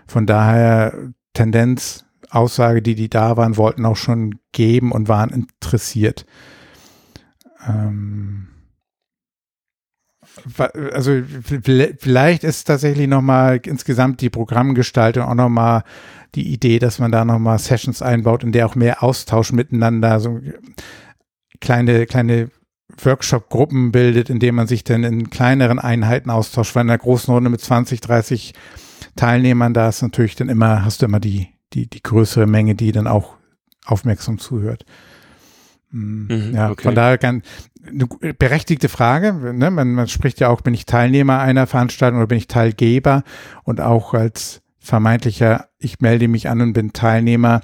Von 0.07 0.25
daher 0.25 0.93
Tendenz, 1.33 2.05
Aussage, 2.29 2.81
die 2.81 2.95
die 2.95 3.09
da 3.09 3.35
waren, 3.35 3.57
wollten 3.57 3.85
auch 3.85 3.97
schon 3.97 4.39
geben 4.53 4.91
und 4.91 5.09
waren 5.09 5.29
interessiert. 5.29 6.25
Ähm, 7.67 8.47
also 10.93 11.21
vielleicht 11.99 12.43
ist 12.43 12.65
tatsächlich 12.65 13.07
nochmal 13.07 13.59
insgesamt 13.65 14.21
die 14.21 14.29
Programmgestaltung 14.29 15.23
auch 15.23 15.35
nochmal 15.35 15.83
die 16.35 16.53
Idee, 16.53 16.79
dass 16.79 16.99
man 16.99 17.11
da 17.11 17.25
nochmal 17.25 17.59
Sessions 17.59 18.01
einbaut, 18.01 18.43
in 18.43 18.51
der 18.51 18.65
auch 18.65 18.75
mehr 18.75 19.03
Austausch 19.03 19.51
miteinander, 19.51 20.19
so 20.19 20.39
kleine, 21.59 22.05
kleine 22.05 22.49
Workshop-Gruppen 22.97 23.91
bildet, 23.91 24.29
in 24.29 24.39
denen 24.39 24.55
man 24.55 24.67
sich 24.67 24.83
dann 24.83 25.03
in 25.03 25.29
kleineren 25.29 25.79
Einheiten 25.79 26.29
austauscht, 26.29 26.75
weil 26.75 26.83
in 26.83 26.89
einer 26.89 26.97
großen 26.97 27.33
Runde 27.33 27.49
mit 27.49 27.61
20, 27.61 28.01
30 28.01 28.53
Teilnehmern, 29.15 29.73
da 29.73 29.89
ist 29.89 30.01
natürlich 30.01 30.35
dann 30.35 30.49
immer, 30.49 30.85
hast 30.85 31.01
du 31.01 31.05
immer 31.05 31.19
die, 31.19 31.49
die, 31.73 31.89
die 31.89 32.03
größere 32.03 32.47
Menge, 32.47 32.75
die 32.75 32.91
dann 32.91 33.07
auch 33.07 33.35
aufmerksam 33.85 34.39
zuhört. 34.39 34.85
Hm, 35.91 36.27
mhm, 36.27 36.55
ja, 36.55 36.71
okay. 36.71 36.83
von 36.83 36.95
daher 36.95 37.17
kann 37.17 37.43
eine 37.85 38.05
berechtigte 38.33 38.89
Frage. 38.89 39.33
Ne? 39.53 39.71
Man, 39.71 39.93
man 39.93 40.07
spricht 40.07 40.39
ja 40.39 40.49
auch, 40.49 40.61
bin 40.61 40.73
ich 40.73 40.85
Teilnehmer 40.85 41.39
einer 41.39 41.67
Veranstaltung 41.67 42.19
oder 42.19 42.27
bin 42.27 42.37
ich 42.37 42.47
Teilgeber 42.47 43.23
und 43.63 43.81
auch 43.81 44.13
als 44.13 44.61
vermeintlicher, 44.79 45.67
ich 45.77 45.99
melde 45.99 46.27
mich 46.27 46.49
an 46.49 46.61
und 46.61 46.73
bin 46.73 46.93
Teilnehmer, 46.93 47.61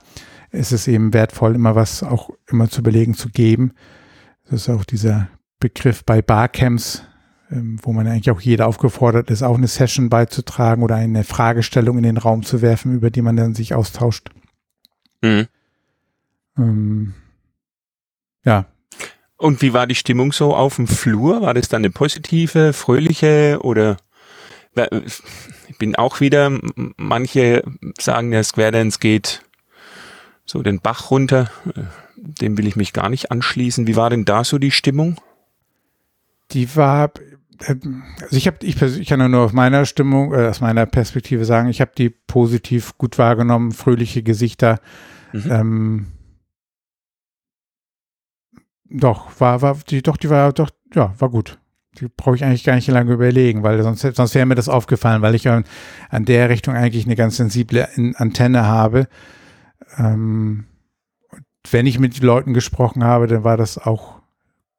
ist 0.52 0.72
es 0.72 0.88
eben 0.88 1.14
wertvoll, 1.14 1.56
immer 1.56 1.76
was 1.76 2.04
auch 2.04 2.30
immer 2.48 2.70
zu 2.70 2.84
belegen, 2.84 3.16
zu 3.16 3.30
geben. 3.30 3.74
Das 4.50 4.62
ist 4.62 4.70
auch 4.70 4.86
dieser 4.86 5.28
Begriff 5.60 6.04
bei 6.06 6.22
Barcamps, 6.22 7.04
ähm, 7.52 7.80
wo 7.82 7.92
man 7.92 8.08
eigentlich 8.08 8.32
auch 8.32 8.42
jeder 8.42 8.68
aufgefordert 8.68 9.30
ist, 9.30 9.44
auch 9.44 9.58
eine 9.58 9.68
Session 9.68 10.10
beizutragen 10.10 10.84
oder 10.84 10.96
eine 10.96 11.24
Fragestellung 11.24 11.98
in 11.98 12.04
den 12.04 12.18
Raum 12.18 12.44
zu 12.44 12.62
werfen, 12.62 12.94
über 12.94 13.10
die 13.10 13.22
man 13.22 13.36
dann 13.36 13.56
sich 13.56 13.74
austauscht. 13.74 14.30
Mhm. 15.22 15.48
Ähm. 16.58 17.14
Und 19.38 19.62
wie 19.62 19.74
war 19.74 19.86
die 19.86 19.96
Stimmung 19.96 20.32
so 20.32 20.56
auf 20.56 20.78
dem 20.78 20.88
Flur? 20.88 21.42
War 21.42 21.54
das 21.54 21.70
dann 21.70 21.82
eine 21.82 21.92
positive, 21.92 22.74
fröhliche 22.74 23.60
oder 23.62 23.98
ich 25.68 25.78
bin 25.78 25.96
auch 25.96 26.20
wieder, 26.20 26.52
manche 26.98 27.64
sagen, 28.00 28.32
der 28.32 28.44
Square 28.44 28.72
Dance 28.72 29.00
geht 29.00 29.42
so 30.46 30.62
den 30.62 30.80
Bach 30.80 31.12
runter. 31.12 31.52
Dem 32.16 32.58
will 32.58 32.68
ich 32.68 32.76
mich 32.76 32.94
gar 32.94 33.10
nicht 33.10 33.32
anschließen. 33.32 33.88
Wie 33.88 33.96
war 33.96 34.10
denn 34.10 34.26
da 34.26 34.44
so 34.44 34.58
die 34.58 34.72
Stimmung? 34.72 35.18
Die 36.52 36.76
war, 36.76 37.12
also 37.60 38.38
ich 38.38 38.48
habe, 38.48 38.58
ich, 38.62 38.82
ich 38.82 39.08
kann 39.08 39.32
nur 39.32 39.42
auf 39.42 39.54
meiner 39.54 39.86
Stimmung, 39.86 40.34
äh, 40.34 40.48
aus 40.48 40.62
meiner 40.62 40.86
Perspektive 40.86 41.44
sagen, 41.44 41.70
ich 41.70 41.82
habe 41.82 41.92
die 41.98 42.10
positiv 42.10 42.98
gut 42.98 43.18
wahrgenommen, 43.18 43.72
fröhliche 43.72 44.24
Gesichter. 44.24 44.80
Mhm. 45.34 45.52
Ähm, 45.52 46.08
doch, 48.90 49.40
war, 49.40 49.62
war, 49.62 49.78
die, 49.90 50.02
doch, 50.02 50.18
die 50.18 50.30
war, 50.30 50.54
doch, 50.54 50.70
ja, 50.94 51.14
war 51.18 51.30
gut. 51.30 51.60
Die 52.00 52.08
brauche 52.08 52.36
ich 52.36 52.44
eigentlich 52.44 52.64
gar 52.64 52.76
nicht 52.76 52.88
lange 52.88 53.14
überlegen, 53.14 53.64
weil 53.64 53.82
sonst, 53.82 54.02
sonst 54.02 54.36
wäre 54.36 54.46
mir 54.46 54.56
das 54.56 54.70
aufgefallen, 54.70 55.22
weil 55.22 55.36
ich 55.36 55.50
an, 55.50 55.64
an 56.10 56.26
der 56.26 56.50
Richtung 56.50 56.76
eigentlich 56.76 57.06
eine 57.06 57.16
ganz 57.16 57.38
sensible 57.38 57.88
Antenne 58.16 58.66
habe. 58.66 59.08
Ähm, 59.98 60.66
wenn 61.70 61.88
ich 61.88 62.00
mit 62.00 62.22
Leuten 62.22 62.54
gesprochen 62.54 63.04
habe, 63.04 63.28
dann 63.28 63.44
war 63.44 63.58
das 63.58 63.78
auch 63.78 64.18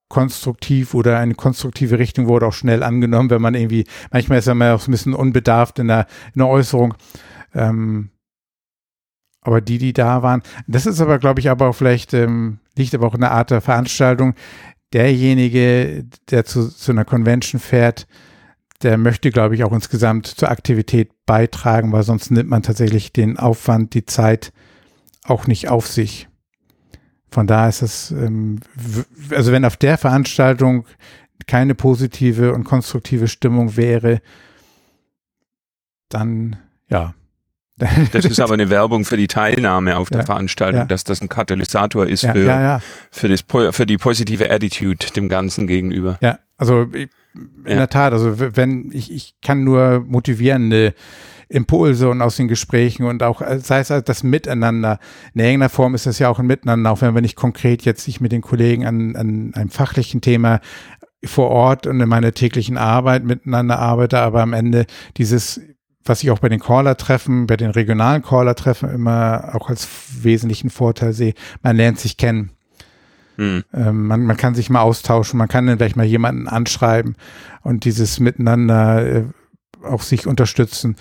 konstruktiv 0.09 0.95
oder 0.95 1.19
eine 1.19 1.35
konstruktive 1.35 1.99
Richtung 1.99 2.29
wurde 2.29 2.47
auch 2.47 2.53
schnell 2.53 2.83
angenommen, 2.83 3.31
wenn 3.31 3.43
man 3.43 3.55
irgendwie, 3.55 3.85
manchmal 4.11 4.39
ist 4.39 4.47
man 4.47 4.73
auch 4.73 4.87
ein 4.87 4.91
bisschen 4.91 5.15
unbedarft 5.15 5.79
in 5.79 5.89
der, 5.89 6.07
in 6.35 6.39
der 6.39 6.49
Äußerung. 6.49 6.95
Ähm, 7.55 8.11
aber 9.49 9.63
die, 9.63 9.79
die 9.79 9.95
da 9.95 10.23
waren, 10.23 10.43
das 10.67 10.85
ist 10.85 11.01
aber, 11.01 11.19
glaube 11.19 11.41
ich, 11.41 11.49
aber 11.49 11.69
auch 11.69 11.73
vielleicht, 11.73 12.13
ähm, 12.13 12.59
liegt 12.77 12.95
aber 12.95 13.07
auch 13.07 13.15
in 13.15 13.23
der 13.23 13.33
Art 13.33 13.51
der 13.51 13.63
Veranstaltung. 13.63 14.35
Derjenige, 14.93 16.05
der 16.31 16.45
zu, 16.45 16.69
zu 16.69 16.93
einer 16.93 17.07
Convention 17.07 17.59
fährt, 17.59 18.07
der 18.83 18.99
möchte, 18.99 19.31
glaube 19.31 19.55
ich, 19.55 19.65
auch 19.65 19.73
insgesamt 19.73 20.27
zur 20.27 20.51
Aktivität 20.51 21.11
beitragen, 21.25 21.93
weil 21.93 22.03
sonst 22.03 22.31
nimmt 22.31 22.51
man 22.51 22.63
tatsächlich 22.63 23.11
den 23.11 23.39
Aufwand, 23.39 23.95
die 23.95 24.05
Zeit 24.05 24.53
auch 25.25 25.47
nicht 25.47 25.69
auf 25.69 25.87
sich. 25.87 26.29
Von 27.31 27.47
daher 27.47 27.71
ist 27.71 27.81
es, 27.81 28.11
ähm, 28.11 28.61
also 29.31 29.51
wenn 29.51 29.65
auf 29.65 29.79
der 29.79 29.97
Veranstaltung 29.97 30.85
keine 31.47 31.75
positive 31.75 32.53
und 32.53 32.65
konstruktive 32.65 33.29
Stimmung 33.29 33.79
wäre, 33.79 34.21
dann 36.11 36.57
ja, 36.91 37.15
das 38.13 38.25
ist 38.25 38.41
aber 38.41 38.55
eine 38.55 38.71
Werbung 38.71 39.05
für 39.05 39.17
die 39.17 39.29
Teilnahme 39.29 39.97
auf 39.97 40.11
der 40.11 40.21
ja, 40.21 40.27
Veranstaltung, 40.27 40.81
ja. 40.81 40.87
dass 40.87 41.05
das 41.05 41.21
ein 41.21 41.29
Katalysator 41.29 42.07
ist 42.07 42.23
ja, 42.23 42.33
für, 42.33 42.81
Für, 43.11 43.29
das, 43.29 43.45
für 43.75 43.87
die 43.87 43.99
positive 43.99 44.51
Attitude 44.51 45.07
dem 45.15 45.29
Ganzen 45.29 45.67
gegenüber. 45.67 46.19
Ja, 46.21 46.39
also 46.57 46.87
in 46.93 47.09
der 47.65 47.89
Tat, 47.89 48.13
also 48.13 48.35
wenn 48.39 48.91
ich, 48.93 49.13
ich 49.13 49.35
kann 49.43 49.63
nur 49.63 50.05
motivierende 50.07 50.95
Impulse 51.49 52.11
und 52.11 52.21
aus 52.21 52.37
den 52.37 52.49
Gesprächen 52.49 53.05
und 53.05 53.23
auch, 53.23 53.41
äh, 53.41 53.59
sei 53.61 53.81
es 53.81 53.89
das 53.89 54.23
Miteinander. 54.23 54.99
In 55.35 55.41
irgendeiner 55.41 55.71
Form 55.71 55.95
ist 55.95 56.07
das 56.07 56.19
ja 56.19 56.29
auch 56.29 56.39
ein 56.39 56.47
Miteinander, 56.47 56.91
auch 56.91 57.01
wenn 57.01 57.15
wir 57.15 57.23
nicht 57.23 57.37
konkret 57.37 57.83
jetzt 57.85 58.05
sich 58.05 58.21
mit 58.21 58.33
den 58.33 58.43
Kollegen 58.43 58.85
an, 58.85 59.17
an 59.17 59.53
einem 59.55 59.71
fachlichen 59.71 60.21
Thema 60.21 60.61
vor 61.25 61.49
Ort 61.49 61.87
und 61.87 62.01
in 62.01 62.09
meiner 62.09 62.33
täglichen 62.33 62.77
Arbeit 62.77 63.25
miteinander 63.25 63.79
arbeite, 63.79 64.19
aber 64.19 64.43
am 64.43 64.53
Ende 64.53 64.87
dieses 65.17 65.61
was 66.09 66.23
ich 66.23 66.31
auch 66.31 66.39
bei 66.39 66.49
den 66.49 66.61
Caller-Treffen, 66.61 67.47
bei 67.47 67.57
den 67.57 67.71
regionalen 67.71 68.23
Caller-Treffen 68.23 68.91
immer 68.91 69.51
auch 69.55 69.69
als 69.69 69.89
wesentlichen 70.23 70.71
Vorteil 70.71 71.13
sehe, 71.13 71.35
man 71.63 71.77
lernt 71.77 71.99
sich 71.99 72.17
kennen. 72.17 72.51
Mhm. 73.37 73.65
Ähm, 73.73 74.07
man, 74.07 74.25
man 74.25 74.37
kann 74.37 74.55
sich 74.55 74.69
mal 74.69 74.81
austauschen, 74.81 75.39
man 75.39 75.49
kann 75.49 75.67
dann 75.67 75.79
gleich 75.79 75.97
mal 75.97 76.05
jemanden 76.05 76.49
anschreiben 76.49 77.17
und 77.63 77.85
dieses 77.85 78.19
Miteinander 78.19 79.07
äh, 79.07 79.25
auch 79.85 80.03
sich 80.03 80.27
unterstützen. 80.27 80.97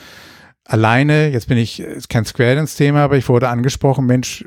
Alleine, 0.63 1.29
jetzt 1.29 1.47
bin 1.47 1.57
ich, 1.57 1.79
ist 1.79 2.09
kein 2.09 2.25
Square 2.25 2.55
Dance-Thema, 2.55 2.99
aber 2.99 3.17
ich 3.17 3.27
wurde 3.27 3.49
angesprochen, 3.49 4.05
Mensch, 4.05 4.45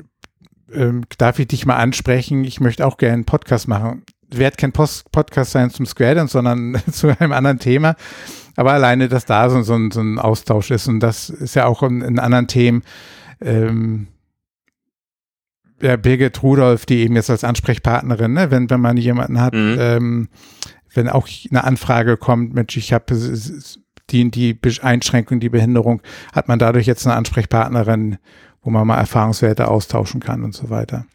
ähm, 0.72 1.02
darf 1.18 1.38
ich 1.38 1.48
dich 1.48 1.66
mal 1.66 1.76
ansprechen? 1.76 2.44
Ich 2.44 2.60
möchte 2.60 2.86
auch 2.86 2.96
gerne 2.96 3.14
einen 3.14 3.24
Podcast 3.24 3.66
machen. 3.66 4.02
Wird 4.32 4.58
kein 4.58 4.72
Post 4.72 5.10
Podcast 5.12 5.52
sein 5.52 5.70
zum 5.70 5.86
Square 5.86 6.16
Dance, 6.16 6.32
sondern 6.32 6.80
zu 6.92 7.08
einem 7.18 7.32
anderen 7.32 7.58
Thema. 7.58 7.96
Aber 8.56 8.72
alleine, 8.72 9.08
dass 9.08 9.26
da 9.26 9.48
so, 9.48 9.62
so, 9.62 9.74
ein, 9.74 9.90
so 9.90 10.00
ein 10.00 10.18
Austausch 10.18 10.70
ist 10.70 10.88
und 10.88 11.00
das 11.00 11.30
ist 11.30 11.54
ja 11.54 11.66
auch 11.66 11.82
in, 11.82 12.02
in 12.02 12.18
anderen 12.18 12.46
Themen. 12.46 12.82
Ähm, 13.40 14.08
ja, 15.80 15.96
Birgit 15.96 16.42
Rudolph, 16.42 16.86
die 16.86 16.98
eben 16.98 17.16
jetzt 17.16 17.30
als 17.30 17.44
Ansprechpartnerin, 17.44 18.34
ne, 18.34 18.50
wenn, 18.50 18.68
wenn 18.68 18.80
man 18.80 18.96
jemanden 18.96 19.40
hat, 19.40 19.54
mhm. 19.54 19.76
ähm, 19.78 20.28
wenn 20.92 21.08
auch 21.08 21.28
eine 21.50 21.64
Anfrage 21.64 22.16
kommt, 22.16 22.54
Mensch, 22.54 22.76
ich 22.76 22.92
habe 22.92 23.04
die, 24.10 24.30
die 24.30 24.58
Einschränkung, 24.82 25.40
die 25.40 25.48
Behinderung, 25.48 26.02
hat 26.32 26.48
man 26.48 26.58
dadurch 26.58 26.86
jetzt 26.86 27.06
eine 27.06 27.16
Ansprechpartnerin, 27.16 28.18
wo 28.62 28.70
man 28.70 28.86
mal 28.86 28.98
Erfahrungswerte 28.98 29.68
austauschen 29.68 30.20
kann 30.20 30.44
und 30.44 30.54
so 30.54 30.68
weiter. 30.68 31.06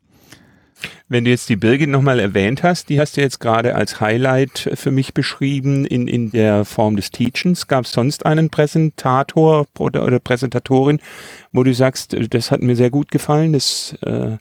Wenn 1.07 1.25
du 1.25 1.31
jetzt 1.31 1.49
die 1.49 1.55
Birgit 1.55 1.89
nochmal 1.89 2.19
erwähnt 2.19 2.63
hast, 2.63 2.89
die 2.89 2.99
hast 2.99 3.17
du 3.17 3.21
jetzt 3.21 3.39
gerade 3.39 3.75
als 3.75 4.01
Highlight 4.01 4.71
für 4.73 4.91
mich 4.91 5.13
beschrieben 5.13 5.85
in, 5.85 6.07
in 6.07 6.31
der 6.31 6.65
Form 6.65 6.95
des 6.95 7.11
Teachens. 7.11 7.67
Gab 7.67 7.85
es 7.85 7.91
sonst 7.91 8.25
einen 8.25 8.49
Präsentator 8.49 9.67
oder, 9.77 10.03
oder 10.03 10.19
Präsentatorin, 10.19 10.99
wo 11.51 11.63
du 11.63 11.73
sagst, 11.73 12.15
das 12.29 12.51
hat 12.51 12.61
mir 12.61 12.75
sehr 12.75 12.89
gut 12.89 13.11
gefallen, 13.11 13.53
das 13.53 13.95
äh, 14.01 14.37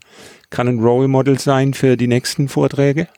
kann 0.50 0.68
ein 0.68 0.80
Role 0.80 1.08
Model 1.08 1.38
sein 1.38 1.74
für 1.74 1.96
die 1.96 2.08
nächsten 2.08 2.48
Vorträge? 2.48 3.08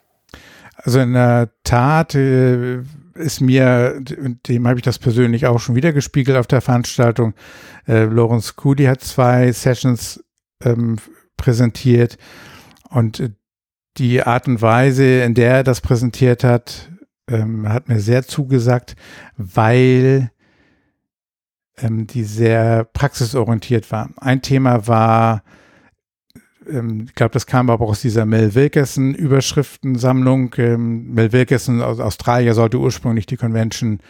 Also 0.77 1.01
in 1.01 1.13
der 1.13 1.51
Tat 1.65 2.15
äh, 2.15 2.81
ist 3.15 3.41
mir, 3.41 4.01
dem 4.01 4.69
habe 4.69 4.79
ich 4.79 4.85
das 4.85 4.99
persönlich 4.99 5.47
auch 5.47 5.59
schon 5.59 5.75
wieder 5.75 5.93
gespiegelt 5.93 6.37
auf 6.37 6.47
der 6.47 6.61
Veranstaltung. 6.61 7.35
Äh, 7.87 8.05
Lorenz 8.05 8.57
Kudi 8.57 8.85
hat 8.85 9.03
zwei 9.03 9.53
Sessions 9.53 10.23
ähm, 10.63 10.97
präsentiert 11.37 12.19
und 12.91 13.21
äh, 13.21 13.31
die 13.97 14.23
Art 14.23 14.47
und 14.47 14.61
Weise, 14.61 15.23
in 15.23 15.35
der 15.35 15.57
er 15.57 15.65
das 15.65 15.81
präsentiert 15.81 16.45
hat, 16.45 16.91
ähm, 17.29 17.69
hat 17.69 17.89
mir 17.89 18.01
sehr 18.01 18.27
zugesagt, 18.27 18.95
weil 19.37 20.31
ähm, 21.79 22.07
die 22.07 22.25
sehr 22.25 22.85
praxisorientiert 22.85 23.91
war. 23.91 24.11
Ein 24.19 24.43
Thema 24.43 24.87
war, 24.87 25.43
ähm, 26.69 27.05
ich 27.07 27.15
glaube, 27.15 27.33
das 27.33 27.47
kam 27.47 27.71
aber 27.71 27.87
aus 27.87 28.03
dieser 28.03 28.27
Mel 28.27 28.55
Wilkerson 28.55 29.15
Überschriftensammlung. 29.15 30.55
Ähm, 30.59 31.15
Mel 31.15 31.33
Wilkerson 31.33 31.83
aus 31.83 32.01
Australien 32.01 32.55
sollte 32.55 32.79
ursprünglich 32.79 33.27
die 33.27 33.37
Convention 33.37 34.01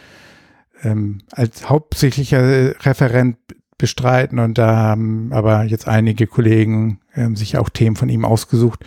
ähm, 0.83 1.19
als 1.31 1.69
hauptsächlicher 1.69 2.85
Referent 2.85 3.37
bestreiten 3.77 4.39
und 4.39 4.57
da 4.57 4.75
haben 4.75 5.31
aber 5.31 5.63
jetzt 5.63 5.87
einige 5.87 6.27
Kollegen 6.27 6.99
ähm, 7.15 7.35
sich 7.35 7.57
auch 7.57 7.69
Themen 7.69 7.95
von 7.95 8.09
ihm 8.09 8.25
ausgesucht. 8.25 8.83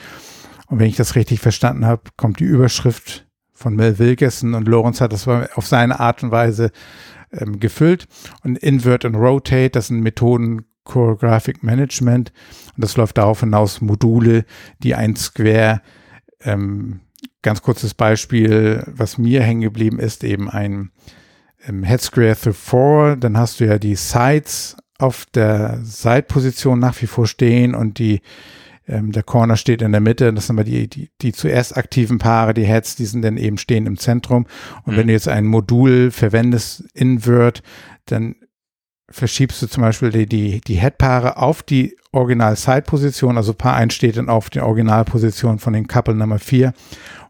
Und 0.66 0.78
wenn 0.78 0.88
ich 0.88 0.96
das 0.96 1.16
richtig 1.16 1.40
verstanden 1.40 1.86
habe, 1.86 2.02
kommt 2.16 2.40
die 2.40 2.44
Überschrift 2.44 3.26
von 3.52 3.76
Mel 3.76 3.98
Wilkerson 3.98 4.54
und 4.54 4.68
Lawrence 4.68 5.02
hat 5.02 5.12
das 5.12 5.28
auf 5.28 5.66
seine 5.66 6.00
Art 6.00 6.22
und 6.22 6.30
Weise 6.30 6.70
ähm, 7.32 7.60
gefüllt. 7.60 8.08
Und 8.42 8.58
Invert 8.58 9.04
und 9.04 9.16
Rotate, 9.16 9.70
das 9.70 9.88
sind 9.88 10.00
Methoden 10.00 10.64
Choreographic 10.84 11.62
Management. 11.62 12.32
Und 12.74 12.84
das 12.84 12.96
läuft 12.96 13.18
darauf 13.18 13.40
hinaus, 13.40 13.80
Module, 13.80 14.44
die 14.82 14.94
ein 14.94 15.16
Square, 15.16 15.82
ähm, 16.42 17.00
ganz 17.42 17.62
kurzes 17.62 17.94
Beispiel, 17.94 18.82
was 18.86 19.18
mir 19.18 19.42
hängen 19.42 19.60
geblieben 19.60 19.98
ist, 19.98 20.24
eben 20.24 20.50
ein 20.50 20.90
ähm, 21.66 21.84
Head 21.84 22.00
Square 22.00 22.36
through 22.36 22.56
four. 22.56 23.16
Dann 23.16 23.36
hast 23.36 23.60
du 23.60 23.66
ja 23.66 23.78
die 23.78 23.96
Sides 23.96 24.76
auf 24.98 25.26
der 25.26 25.80
Side-Position 25.82 26.78
nach 26.78 27.00
wie 27.00 27.06
vor 27.06 27.26
stehen 27.26 27.74
und 27.74 27.98
die 27.98 28.20
ähm, 28.86 29.12
der 29.12 29.22
Corner 29.22 29.56
steht 29.56 29.82
in 29.82 29.92
der 29.92 30.00
Mitte. 30.00 30.32
Das 30.32 30.48
sind 30.48 30.56
aber 30.56 30.64
die, 30.64 30.88
die, 30.88 31.10
die 31.20 31.32
zuerst 31.32 31.76
aktiven 31.76 32.18
Paare, 32.18 32.54
die 32.54 32.66
Heads, 32.66 32.96
die 32.96 33.06
sind 33.06 33.22
dann 33.22 33.36
eben 33.36 33.56
stehen 33.56 33.86
im 33.86 33.96
Zentrum. 33.96 34.46
Und 34.84 34.94
mhm. 34.94 34.98
wenn 34.98 35.06
du 35.06 35.12
jetzt 35.12 35.28
ein 35.28 35.46
Modul 35.46 36.10
verwendest, 36.10 36.84
Invert, 36.94 37.62
dann 38.06 38.34
verschiebst 39.10 39.62
du 39.62 39.66
zum 39.66 39.82
Beispiel 39.82 40.10
die, 40.10 40.26
die, 40.26 40.60
die 40.60 40.80
Head-Paare 40.80 41.36
auf 41.36 41.62
die 41.62 41.96
Original-Side-Position, 42.12 43.36
also 43.36 43.54
Paar 43.54 43.76
1 43.76 43.94
steht 43.94 44.16
dann 44.16 44.28
auf 44.28 44.50
die 44.50 44.60
Originalposition 44.60 45.58
von 45.58 45.72
den 45.72 45.86
Couple 45.86 46.14
Nummer 46.14 46.38
4 46.38 46.72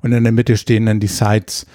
und 0.01 0.13
in 0.13 0.25
der 0.25 0.33
Mitte 0.33 0.57
stehen 0.57 0.87
dann 0.87 1.01
die 1.01 1.07
Sides 1.07 1.67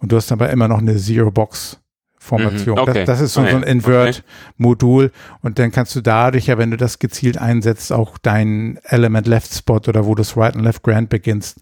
und 0.00 0.10
du 0.10 0.16
hast 0.16 0.32
aber 0.32 0.50
immer 0.50 0.68
noch 0.68 0.78
eine 0.78 0.96
Zero-Box 0.96 1.80
Formation. 2.18 2.76
Mhm, 2.76 2.82
okay. 2.82 3.04
das, 3.04 3.06
das, 3.06 3.20
ist 3.20 3.34
so, 3.34 3.40
okay. 3.40 3.50
so 3.50 3.56
ein 3.56 3.62
Invert-Modul 3.62 5.04
okay. 5.06 5.14
und 5.42 5.58
dann 5.58 5.70
kannst 5.70 5.94
du 5.94 6.00
dadurch 6.00 6.46
ja, 6.46 6.58
wenn 6.58 6.70
du 6.70 6.76
das 6.76 6.98
gezielt 6.98 7.38
einsetzt, 7.38 7.92
auch 7.92 8.18
dein 8.18 8.78
Element 8.84 9.26
Left 9.26 9.52
Spot 9.52 9.80
oder 9.86 10.06
wo 10.06 10.14
du 10.14 10.22
das 10.22 10.36
Right 10.36 10.54
and 10.54 10.64
Left 10.64 10.82
Grand 10.82 11.08
beginnst, 11.08 11.60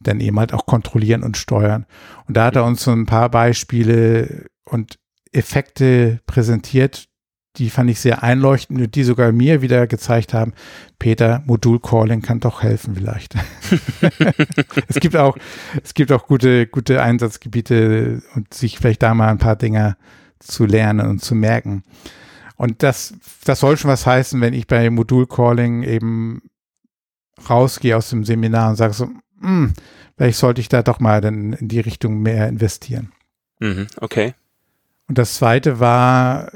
dann 0.00 0.20
eben 0.20 0.38
halt 0.38 0.52
auch 0.52 0.66
kontrollieren 0.66 1.22
und 1.22 1.36
steuern. 1.36 1.86
Und 2.26 2.36
da 2.36 2.46
hat 2.46 2.56
er 2.56 2.64
uns 2.64 2.82
so 2.82 2.90
ein 2.90 3.06
paar 3.06 3.30
Beispiele 3.30 4.46
und 4.64 4.98
Effekte 5.32 6.20
präsentiert, 6.26 7.08
die 7.56 7.68
fand 7.68 7.90
ich 7.90 8.00
sehr 8.00 8.22
einleuchtend 8.22 8.80
und 8.80 8.94
die 8.94 9.04
sogar 9.04 9.30
mir 9.32 9.60
wieder 9.60 9.86
gezeigt 9.86 10.32
haben, 10.32 10.54
Peter, 10.98 11.42
Modul-Calling 11.46 12.22
kann 12.22 12.40
doch 12.40 12.62
helfen 12.62 12.94
vielleicht. 12.94 13.34
es 14.88 15.00
gibt 15.00 15.16
auch, 15.16 15.36
es 15.82 15.92
gibt 15.94 16.12
auch 16.12 16.26
gute, 16.26 16.66
gute 16.66 17.02
Einsatzgebiete 17.02 18.22
und 18.34 18.54
sich 18.54 18.78
vielleicht 18.78 19.02
da 19.02 19.12
mal 19.14 19.28
ein 19.28 19.38
paar 19.38 19.56
Dinge 19.56 19.96
zu 20.38 20.64
lernen 20.64 21.08
und 21.08 21.20
zu 21.20 21.34
merken. 21.34 21.82
Und 22.56 22.82
das, 22.82 23.14
das 23.44 23.60
soll 23.60 23.76
schon 23.76 23.90
was 23.90 24.06
heißen, 24.06 24.40
wenn 24.40 24.54
ich 24.54 24.66
bei 24.66 24.88
Modul-Calling 24.88 25.82
eben 25.82 26.42
rausgehe 27.48 27.96
aus 27.96 28.10
dem 28.10 28.24
Seminar 28.24 28.70
und 28.70 28.76
sage 28.76 28.94
so, 28.94 29.10
hm, 29.40 29.74
vielleicht 30.16 30.38
sollte 30.38 30.60
ich 30.60 30.68
da 30.68 30.82
doch 30.82 31.00
mal 31.00 31.20
dann 31.20 31.52
in 31.52 31.68
die 31.68 31.80
Richtung 31.80 32.20
mehr 32.20 32.48
investieren. 32.48 33.12
Mhm, 33.58 33.88
okay. 34.00 34.34
Und 35.08 35.18
das 35.18 35.34
zweite 35.34 35.80
war, 35.80 36.50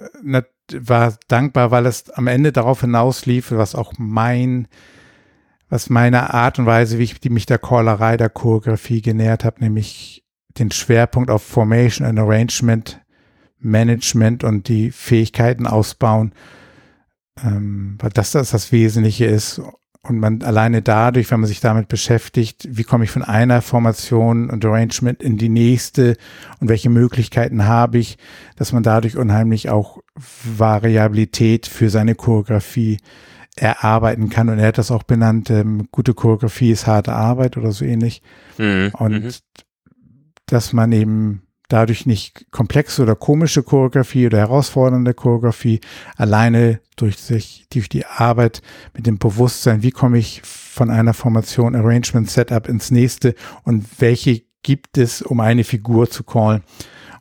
war 0.72 1.14
dankbar, 1.28 1.70
weil 1.70 1.86
es 1.86 2.10
am 2.10 2.26
Ende 2.26 2.52
darauf 2.52 2.80
hinauslief, 2.80 3.52
was 3.52 3.74
auch 3.74 3.92
mein, 3.98 4.68
was 5.68 5.90
meine 5.90 6.34
Art 6.34 6.58
und 6.58 6.66
Weise, 6.66 6.98
wie 6.98 7.04
ich 7.04 7.20
die 7.20 7.30
mich 7.30 7.46
der 7.46 7.58
Callerei, 7.58 8.16
der 8.16 8.30
Choreografie 8.30 9.02
genähert 9.02 9.44
habe, 9.44 9.60
nämlich 9.60 10.24
den 10.58 10.70
Schwerpunkt 10.70 11.30
auf 11.30 11.42
Formation 11.42 12.06
and 12.06 12.18
Arrangement, 12.18 13.00
Management 13.58 14.44
und 14.44 14.68
die 14.68 14.90
Fähigkeiten 14.90 15.66
ausbauen, 15.66 16.32
ähm, 17.42 17.96
weil 18.00 18.10
das 18.10 18.32
das, 18.32 18.50
das 18.50 18.72
Wesentliche 18.72 19.26
ist. 19.26 19.60
Und 20.02 20.20
man 20.20 20.42
alleine 20.42 20.82
dadurch, 20.82 21.30
wenn 21.32 21.40
man 21.40 21.48
sich 21.48 21.60
damit 21.60 21.88
beschäftigt, 21.88 22.68
wie 22.70 22.84
komme 22.84 23.04
ich 23.04 23.10
von 23.10 23.24
einer 23.24 23.60
Formation 23.60 24.50
und 24.50 24.64
Arrangement 24.64 25.20
in 25.20 25.36
die 25.36 25.48
nächste 25.48 26.16
und 26.60 26.68
welche 26.68 26.90
Möglichkeiten 26.90 27.66
habe 27.66 27.98
ich, 27.98 28.16
dass 28.54 28.72
man 28.72 28.84
dadurch 28.84 29.16
unheimlich 29.16 29.68
auch 29.68 30.00
Variabilität 30.16 31.66
für 31.66 31.90
seine 31.90 32.14
Choreografie 32.14 32.98
erarbeiten 33.56 34.28
kann. 34.28 34.48
Und 34.48 34.58
er 34.58 34.68
hat 34.68 34.78
das 34.78 34.90
auch 34.90 35.02
benannt, 35.02 35.50
ähm, 35.50 35.88
gute 35.90 36.14
Choreografie 36.14 36.70
ist 36.70 36.86
harte 36.86 37.12
Arbeit 37.12 37.56
oder 37.56 37.72
so 37.72 37.84
ähnlich. 37.84 38.22
Mhm. 38.58 38.92
Und 38.98 39.24
mhm. 39.24 39.30
dass 40.46 40.72
man 40.72 40.92
eben 40.92 41.42
dadurch 41.68 42.06
nicht 42.06 42.50
komplexe 42.50 43.02
oder 43.02 43.16
komische 43.16 43.62
Choreografie 43.62 44.26
oder 44.26 44.38
herausfordernde 44.38 45.14
Choreografie 45.14 45.80
alleine 46.16 46.80
durch 46.94 47.18
sich, 47.18 47.66
durch 47.72 47.88
die 47.88 48.06
Arbeit 48.06 48.62
mit 48.94 49.06
dem 49.06 49.18
Bewusstsein, 49.18 49.82
wie 49.82 49.90
komme 49.90 50.18
ich 50.18 50.42
von 50.42 50.90
einer 50.90 51.14
Formation 51.14 51.74
Arrangement 51.74 52.30
Setup 52.30 52.68
ins 52.68 52.90
nächste 52.90 53.34
und 53.64 53.84
welche 54.00 54.42
gibt 54.62 54.98
es, 54.98 55.22
um 55.22 55.40
eine 55.40 55.64
Figur 55.64 56.10
zu 56.10 56.22
callen. 56.22 56.62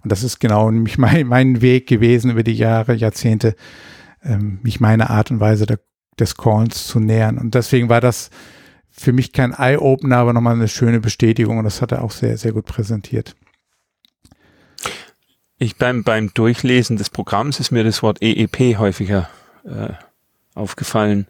Und 0.06 0.12
das 0.12 0.22
ist 0.22 0.40
genau 0.40 0.70
nämlich 0.70 0.98
mein, 1.00 1.26
mein 1.26 1.62
Weg 1.62 1.88
gewesen 1.88 2.30
über 2.30 2.44
die 2.44 2.54
Jahre, 2.54 2.94
Jahrzehnte, 2.94 3.56
ähm, 4.24 4.60
mich 4.62 4.80
meiner 4.80 5.10
Art 5.10 5.32
und 5.32 5.40
Weise 5.40 5.66
der, 5.66 5.80
des 6.20 6.38
Callens 6.38 6.88
zu 6.88 7.00
nähern. 7.00 7.40
Und 7.40 7.56
deswegen 7.56 7.90
war 7.90 8.02
das 8.02 8.30
für 8.92 9.14
mich 9.14 9.34
kein 9.34 9.52
Eye-Opener, 9.52 10.18
aber 10.18 10.34
nochmal 10.34 10.54
eine 10.54 10.68
schöne 10.68 11.00
Bestätigung 11.00 11.58
und 11.58 11.64
das 11.64 11.82
hat 11.82 11.92
er 11.92 12.04
auch 12.04 12.12
sehr, 12.12 12.38
sehr 12.38 12.52
gut 12.54 12.66
präsentiert. 12.66 13.36
Ich 15.58 15.76
beim, 15.78 16.04
beim 16.04 16.32
Durchlesen 16.36 16.98
des 16.98 17.10
Programms 17.10 17.60
ist 17.60 17.72
mir 17.72 17.84
das 17.84 18.04
Wort 18.04 18.22
EEP 18.22 18.78
häufiger 18.78 19.28
äh, 19.64 19.94
aufgefallen. 20.54 21.28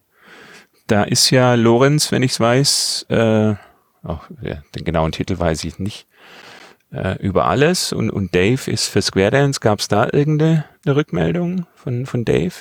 Da 0.88 1.06
ist 1.06 1.30
ja 1.30 1.54
Lorenz, 1.54 2.12
wenn 2.12 2.24
ich 2.24 2.34
es 2.34 2.40
weiß, 2.42 3.06
äh, 3.08 3.56
oh, 4.04 4.20
ja, 4.42 4.62
den 4.76 4.84
genauen 4.84 5.14
Titel 5.14 5.40
weiß 5.40 5.64
ich 5.64 5.80
nicht, 5.80 6.08
äh, 6.92 7.22
über 7.22 7.46
alles 7.46 7.94
und, 7.94 8.10
und 8.10 8.34
Dave 8.36 8.70
ist 8.70 8.88
für 8.88 9.02
Square 9.02 9.32
Dance. 9.32 9.60
Gab 9.60 9.80
es 9.80 9.88
da 9.88 10.08
irgendeine 10.12 10.66
Rückmeldung 10.88 11.66
von, 11.76 12.06
von 12.06 12.26
Dave? 12.26 12.54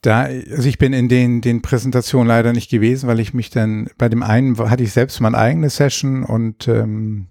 Da, 0.00 0.22
also 0.22 0.68
ich 0.68 0.78
bin 0.78 0.92
in 0.92 1.08
den, 1.08 1.40
den 1.40 1.60
Präsentationen 1.60 2.28
leider 2.28 2.52
nicht 2.52 2.70
gewesen, 2.70 3.08
weil 3.08 3.18
ich 3.18 3.34
mich 3.34 3.50
dann, 3.50 3.90
bei 3.98 4.08
dem 4.08 4.22
einen 4.22 4.56
hatte 4.70 4.84
ich 4.84 4.92
selbst 4.92 5.20
meine 5.20 5.36
eigene 5.36 5.70
Session 5.70 6.22
und 6.22 6.68
ähm, 6.68 7.26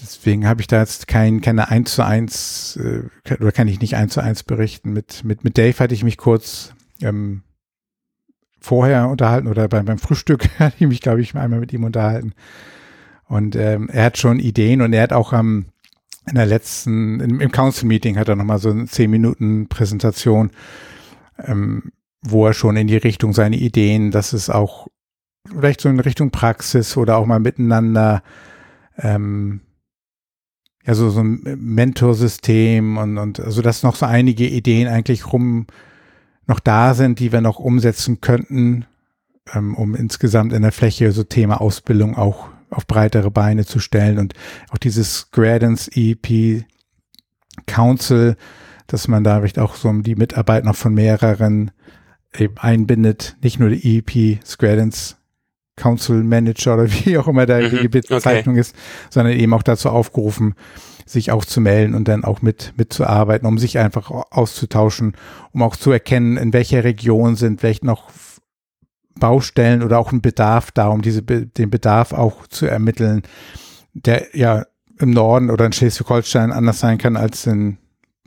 deswegen 0.00 0.46
habe 0.46 0.60
ich 0.60 0.68
da 0.68 0.80
jetzt 0.80 1.08
kein, 1.08 1.40
keine 1.40 1.70
eins 1.70 1.94
zu 1.94 2.04
eins 2.04 2.76
äh, 2.76 3.02
oder 3.34 3.50
kann 3.50 3.66
ich 3.66 3.80
nicht 3.80 3.96
eins 3.96 4.14
zu 4.14 4.20
eins 4.20 4.44
berichten. 4.44 4.92
Mit, 4.92 5.24
mit, 5.24 5.42
mit 5.42 5.58
Dave 5.58 5.78
hatte 5.80 5.94
ich 5.94 6.04
mich 6.04 6.18
kurz 6.18 6.72
ähm, 7.02 7.42
vorher 8.60 9.08
unterhalten 9.08 9.48
oder 9.48 9.68
beim, 9.68 9.84
beim 9.84 9.98
Frühstück 9.98 10.48
hatte 10.58 10.76
ich 10.78 10.86
mich, 10.86 11.00
glaube 11.00 11.20
ich, 11.20 11.34
einmal 11.34 11.60
mit 11.60 11.72
ihm 11.72 11.84
unterhalten. 11.84 12.32
Und 13.26 13.56
ähm, 13.56 13.88
er 13.88 14.04
hat 14.04 14.18
schon 14.18 14.38
Ideen 14.38 14.82
und 14.82 14.92
er 14.92 15.02
hat 15.02 15.12
auch 15.12 15.32
am 15.32 15.66
in 16.26 16.36
der 16.36 16.46
letzten, 16.46 17.20
im, 17.20 17.40
im 17.40 17.52
Council-Meeting 17.52 18.16
hat 18.18 18.28
er 18.28 18.36
nochmal 18.36 18.58
so 18.58 18.70
eine 18.70 18.86
10 18.86 19.10
Minuten 19.10 19.68
Präsentation, 19.68 20.50
ähm, 21.38 21.92
wo 22.22 22.46
er 22.46 22.54
schon 22.54 22.76
in 22.76 22.86
die 22.86 22.96
Richtung 22.96 23.34
seine 23.34 23.56
Ideen, 23.56 24.10
dass 24.10 24.32
es 24.32 24.48
auch 24.48 24.88
vielleicht 25.46 25.82
so 25.82 25.88
in 25.88 26.00
Richtung 26.00 26.30
Praxis 26.30 26.96
oder 26.96 27.18
auch 27.18 27.26
mal 27.26 27.40
miteinander 27.40 28.22
ähm, 28.96 29.60
ja, 30.86 30.94
so, 30.94 31.10
so 31.10 31.20
ein 31.20 31.40
Mentorsystem 31.58 32.96
und, 32.96 33.18
und 33.18 33.40
also 33.40 33.62
dass 33.62 33.82
noch 33.82 33.96
so 33.96 34.06
einige 34.06 34.46
Ideen 34.46 34.88
eigentlich 34.88 35.32
rum 35.32 35.66
noch 36.46 36.60
da 36.60 36.94
sind, 36.94 37.20
die 37.20 37.32
wir 37.32 37.40
noch 37.40 37.58
umsetzen 37.58 38.20
könnten, 38.20 38.86
ähm, 39.54 39.74
um 39.74 39.94
insgesamt 39.94 40.52
in 40.52 40.62
der 40.62 40.72
Fläche 40.72 41.12
so 41.12 41.24
Thema 41.24 41.60
Ausbildung 41.60 42.16
auch 42.16 42.48
auf 42.74 42.86
breitere 42.86 43.30
Beine 43.30 43.64
zu 43.64 43.78
stellen 43.78 44.18
und 44.18 44.34
auch 44.70 44.78
dieses 44.78 45.30
Gradance 45.30 45.90
EP 45.94 46.64
Council, 47.66 48.36
dass 48.86 49.08
man 49.08 49.24
da 49.24 49.38
vielleicht 49.38 49.58
auch 49.58 49.74
so 49.76 49.92
die 49.92 50.16
Mitarbeit 50.16 50.64
noch 50.64 50.76
von 50.76 50.94
mehreren 50.94 51.70
eben 52.36 52.58
einbindet, 52.58 53.36
nicht 53.42 53.60
nur 53.60 53.70
die 53.70 53.98
EP 53.98 54.44
Scradance 54.44 55.16
Council 55.76 56.22
Manager 56.22 56.74
oder 56.74 56.90
wie 57.04 57.18
auch 57.18 57.28
immer 57.28 57.46
da 57.46 57.60
mhm, 57.60 57.78
die 57.82 57.88
Bezeichnung 57.88 58.54
okay. 58.54 58.60
ist, 58.60 58.76
sondern 59.10 59.34
eben 59.34 59.54
auch 59.54 59.62
dazu 59.62 59.88
aufgerufen, 59.90 60.54
sich 61.06 61.30
auch 61.30 61.44
zu 61.44 61.60
melden 61.60 61.94
und 61.94 62.08
dann 62.08 62.24
auch 62.24 62.42
mit 62.42 62.72
mitzuarbeiten, 62.76 63.46
um 63.46 63.58
sich 63.58 63.78
einfach 63.78 64.10
auszutauschen, 64.10 65.16
um 65.52 65.62
auch 65.62 65.76
zu 65.76 65.90
erkennen, 65.90 66.36
in 66.36 66.52
welcher 66.52 66.84
Region 66.84 67.36
sind 67.36 67.60
vielleicht 67.60 67.84
noch 67.84 68.10
Baustellen 69.18 69.82
oder 69.82 69.98
auch 69.98 70.12
ein 70.12 70.20
Bedarf 70.20 70.70
da, 70.72 70.88
um 70.88 71.02
diese 71.02 71.22
den 71.22 71.70
Bedarf 71.70 72.12
auch 72.12 72.46
zu 72.46 72.66
ermitteln, 72.66 73.22
der 73.92 74.36
ja 74.36 74.66
im 74.98 75.10
Norden 75.10 75.50
oder 75.50 75.66
in 75.66 75.72
Schleswig-Holstein 75.72 76.52
anders 76.52 76.80
sein 76.80 76.98
kann 76.98 77.16
als 77.16 77.46
in 77.46 77.78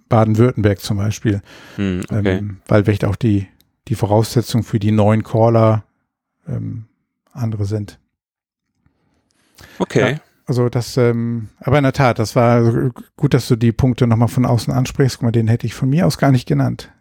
Baden-Württemberg 0.10 0.80
zum 0.80 0.98
Beispiel. 0.98 1.42
Hm, 1.76 2.02
okay. 2.10 2.38
ähm, 2.38 2.62
weil 2.68 2.86
vielleicht 2.86 3.06
auch 3.06 3.16
die, 3.16 3.48
die 3.88 3.96
Voraussetzungen 3.96 4.64
für 4.64 4.80
die 4.80 4.92
neuen 4.92 5.24
Caller 5.24 5.84
ähm, 6.48 6.86
andere 7.32 7.66
sind. 7.66 8.00
Okay. 9.80 10.14
Ja, 10.14 10.20
also 10.46 10.70
das, 10.70 10.96
ähm, 10.98 11.50
aber 11.60 11.78
in 11.78 11.84
der 11.84 11.94
Tat, 11.94 12.20
das 12.20 12.36
war 12.36 12.92
gut, 13.18 13.34
dass 13.34 13.48
du 13.48 13.56
die 13.56 13.72
Punkte 13.72 14.08
nochmal 14.08 14.30
von 14.30 14.46
außen 14.46 14.74
ansprichst. 14.74 15.18
Guck 15.18 15.24
mal, 15.24 15.32
den 15.32 15.48
hätte 15.48 15.68
ich 15.68 15.74
von 15.74 15.90
mir 15.90 16.08
aus 16.08 16.18
gar 16.18 16.32
nicht 16.32 16.48
genannt. 16.48 16.92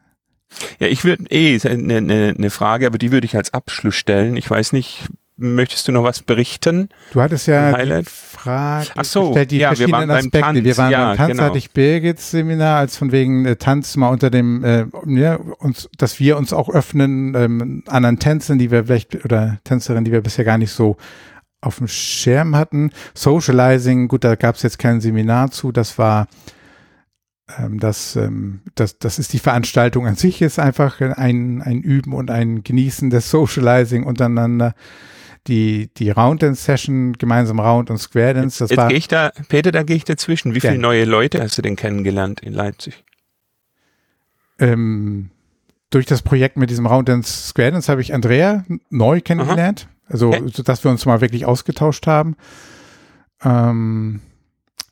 Ja, 0.79 0.87
ich 0.87 1.05
würde 1.05 1.25
eh 1.31 1.59
eine 1.65 2.01
ne, 2.01 2.35
ne 2.37 2.51
Frage, 2.51 2.87
aber 2.87 2.99
die 2.99 3.13
würde 3.13 3.27
ich 3.27 3.37
als 3.37 3.53
Abschluss 3.53 3.95
stellen. 3.95 4.37
Ich 4.37 4.51
weiß 4.51 4.73
nicht, 4.73 5.09
möchtest 5.37 5.87
du 5.87 5.93
noch 5.93 6.03
was 6.03 6.23
berichten? 6.23 6.89
Du 7.13 7.21
hattest 7.21 7.47
ja 7.47 7.73
Highlight? 7.73 8.09
Frage 8.09 8.89
Ach 8.95 9.05
so, 9.05 9.29
gestellt, 9.29 9.51
die 9.51 9.59
ja, 9.59 9.71
wir 9.71 9.77
verschiedenen 9.77 9.93
waren 9.93 10.09
beim 10.09 10.19
Aspekte. 10.19 10.41
Tanz, 10.41 10.65
wir 10.65 10.77
waren 10.77 10.93
ja, 10.93 11.07
beim 11.09 11.17
Tanz, 11.17 11.31
genau. 11.33 11.43
hatte 11.43 11.59
ich 11.59 11.71
Birgits 11.73 12.31
Seminar, 12.31 12.79
als 12.79 12.97
von 12.97 13.13
wegen 13.13 13.45
äh, 13.45 13.57
Tanz 13.57 13.97
mal 13.97 14.09
unter 14.09 14.31
dem, 14.31 14.65
äh, 14.65 14.87
ja, 15.07 15.37
uns, 15.37 15.89
dass 15.99 16.21
wir 16.21 16.37
uns 16.37 16.53
auch 16.53 16.69
öffnen, 16.71 17.35
ähm, 17.35 17.83
anderen 17.87 18.19
Tänzern, 18.19 18.59
die 18.59 18.71
wir 18.71 18.85
vielleicht, 18.85 19.25
oder 19.25 19.59
Tänzerinnen, 19.65 20.05
die 20.05 20.13
wir 20.13 20.23
bisher 20.23 20.45
gar 20.45 20.59
nicht 20.59 20.73
so 20.73 20.97
auf 21.61 21.79
dem 21.79 21.89
Schirm 21.89 22.57
hatten. 22.57 22.91
Socializing, 23.15 24.09
gut, 24.09 24.25
da 24.25 24.37
gab 24.37 24.57
es 24.57 24.63
jetzt 24.63 24.79
kein 24.79 25.01
Seminar 25.01 25.51
zu, 25.51 25.73
das 25.73 25.99
war 25.99 26.29
das, 27.71 28.17
ähm, 28.17 28.61
das, 28.75 28.99
das 28.99 29.19
ist 29.19 29.33
die 29.33 29.39
Veranstaltung 29.39 30.07
an 30.07 30.17
sich, 30.17 30.43
ist 30.43 30.59
einfach 30.59 31.01
ein, 31.01 31.63
ein 31.63 31.81
Üben 31.81 32.13
und 32.13 32.31
ein 32.31 32.63
Genießen 32.65 33.11
des 33.11 33.31
Socializing 33.31 34.03
untereinander. 34.05 34.75
Die, 35.47 35.89
die 35.97 36.11
Round 36.11 36.43
Dance 36.43 36.65
Session, 36.65 37.13
gemeinsam 37.13 37.61
Round 37.61 37.89
und 37.89 37.99
Square 37.99 38.35
Dance, 38.35 38.59
das 38.59 38.71
Jetzt 38.71 38.79
war. 38.79 38.89
gehe 38.89 38.99
ich 38.99 39.07
da, 39.07 39.31
Peter, 39.49 39.71
da 39.71 39.85
gehe 39.85 39.95
ich 39.95 40.03
dazwischen. 40.05 40.55
Wie 40.57 40.61
viele 40.61 40.73
Gerne. 40.73 40.83
neue 40.83 41.05
Leute 41.05 41.41
hast 41.41 41.57
du 41.57 41.63
denn 41.63 41.77
kennengelernt 41.77 42.41
in 42.41 42.53
Leipzig? 42.53 43.05
ähm, 44.59 45.31
durch 45.91 46.07
das 46.07 46.23
Projekt 46.23 46.57
mit 46.57 46.71
diesem 46.71 46.87
Round 46.87 47.09
Dance 47.09 47.49
Square 47.51 47.73
Dance 47.73 47.91
habe 47.93 48.01
ich 48.01 48.13
Andrea 48.13 48.65
neu 48.91 49.21
kennengelernt. 49.21 49.89
Also, 50.09 50.29
Okay. 50.29 50.63
dass 50.65 50.83
wir 50.85 50.91
uns 50.91 51.07
mal 51.07 51.21
wirklich 51.21 51.47
ausgetauscht 51.47 52.07
haben. 52.07 52.37
Ähm, 53.45 54.21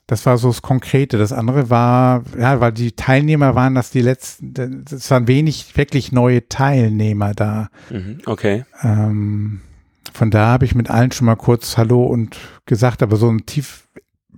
das 0.06 0.26
war 0.26 0.36
so 0.36 0.48
das 0.48 0.60
Konkrete. 0.62 1.16
Das 1.16 1.32
andere 1.32 1.70
war, 1.70 2.24
ja, 2.38 2.60
weil 2.60 2.72
die 2.72 2.92
Teilnehmer 2.92 3.54
waren 3.54 3.74
das 3.74 3.90
die 3.90 4.02
letzten, 4.02 4.84
es 4.90 5.10
waren 5.10 5.26
wenig 5.28 5.76
wirklich 5.76 6.12
neue 6.12 6.46
Teilnehmer 6.48 7.32
da. 7.34 7.68
Mhm, 7.90 8.18
okay. 8.26 8.64
Ähm, 8.82 9.62
von 10.12 10.30
da 10.30 10.48
habe 10.48 10.64
ich 10.66 10.74
mit 10.74 10.90
allen 10.90 11.10
schon 11.12 11.26
mal 11.26 11.36
kurz 11.36 11.76
Hallo 11.78 12.04
und 12.04 12.36
gesagt, 12.66 13.02
aber 13.02 13.16
so 13.16 13.30
ein 13.30 13.46
tief 13.46 13.88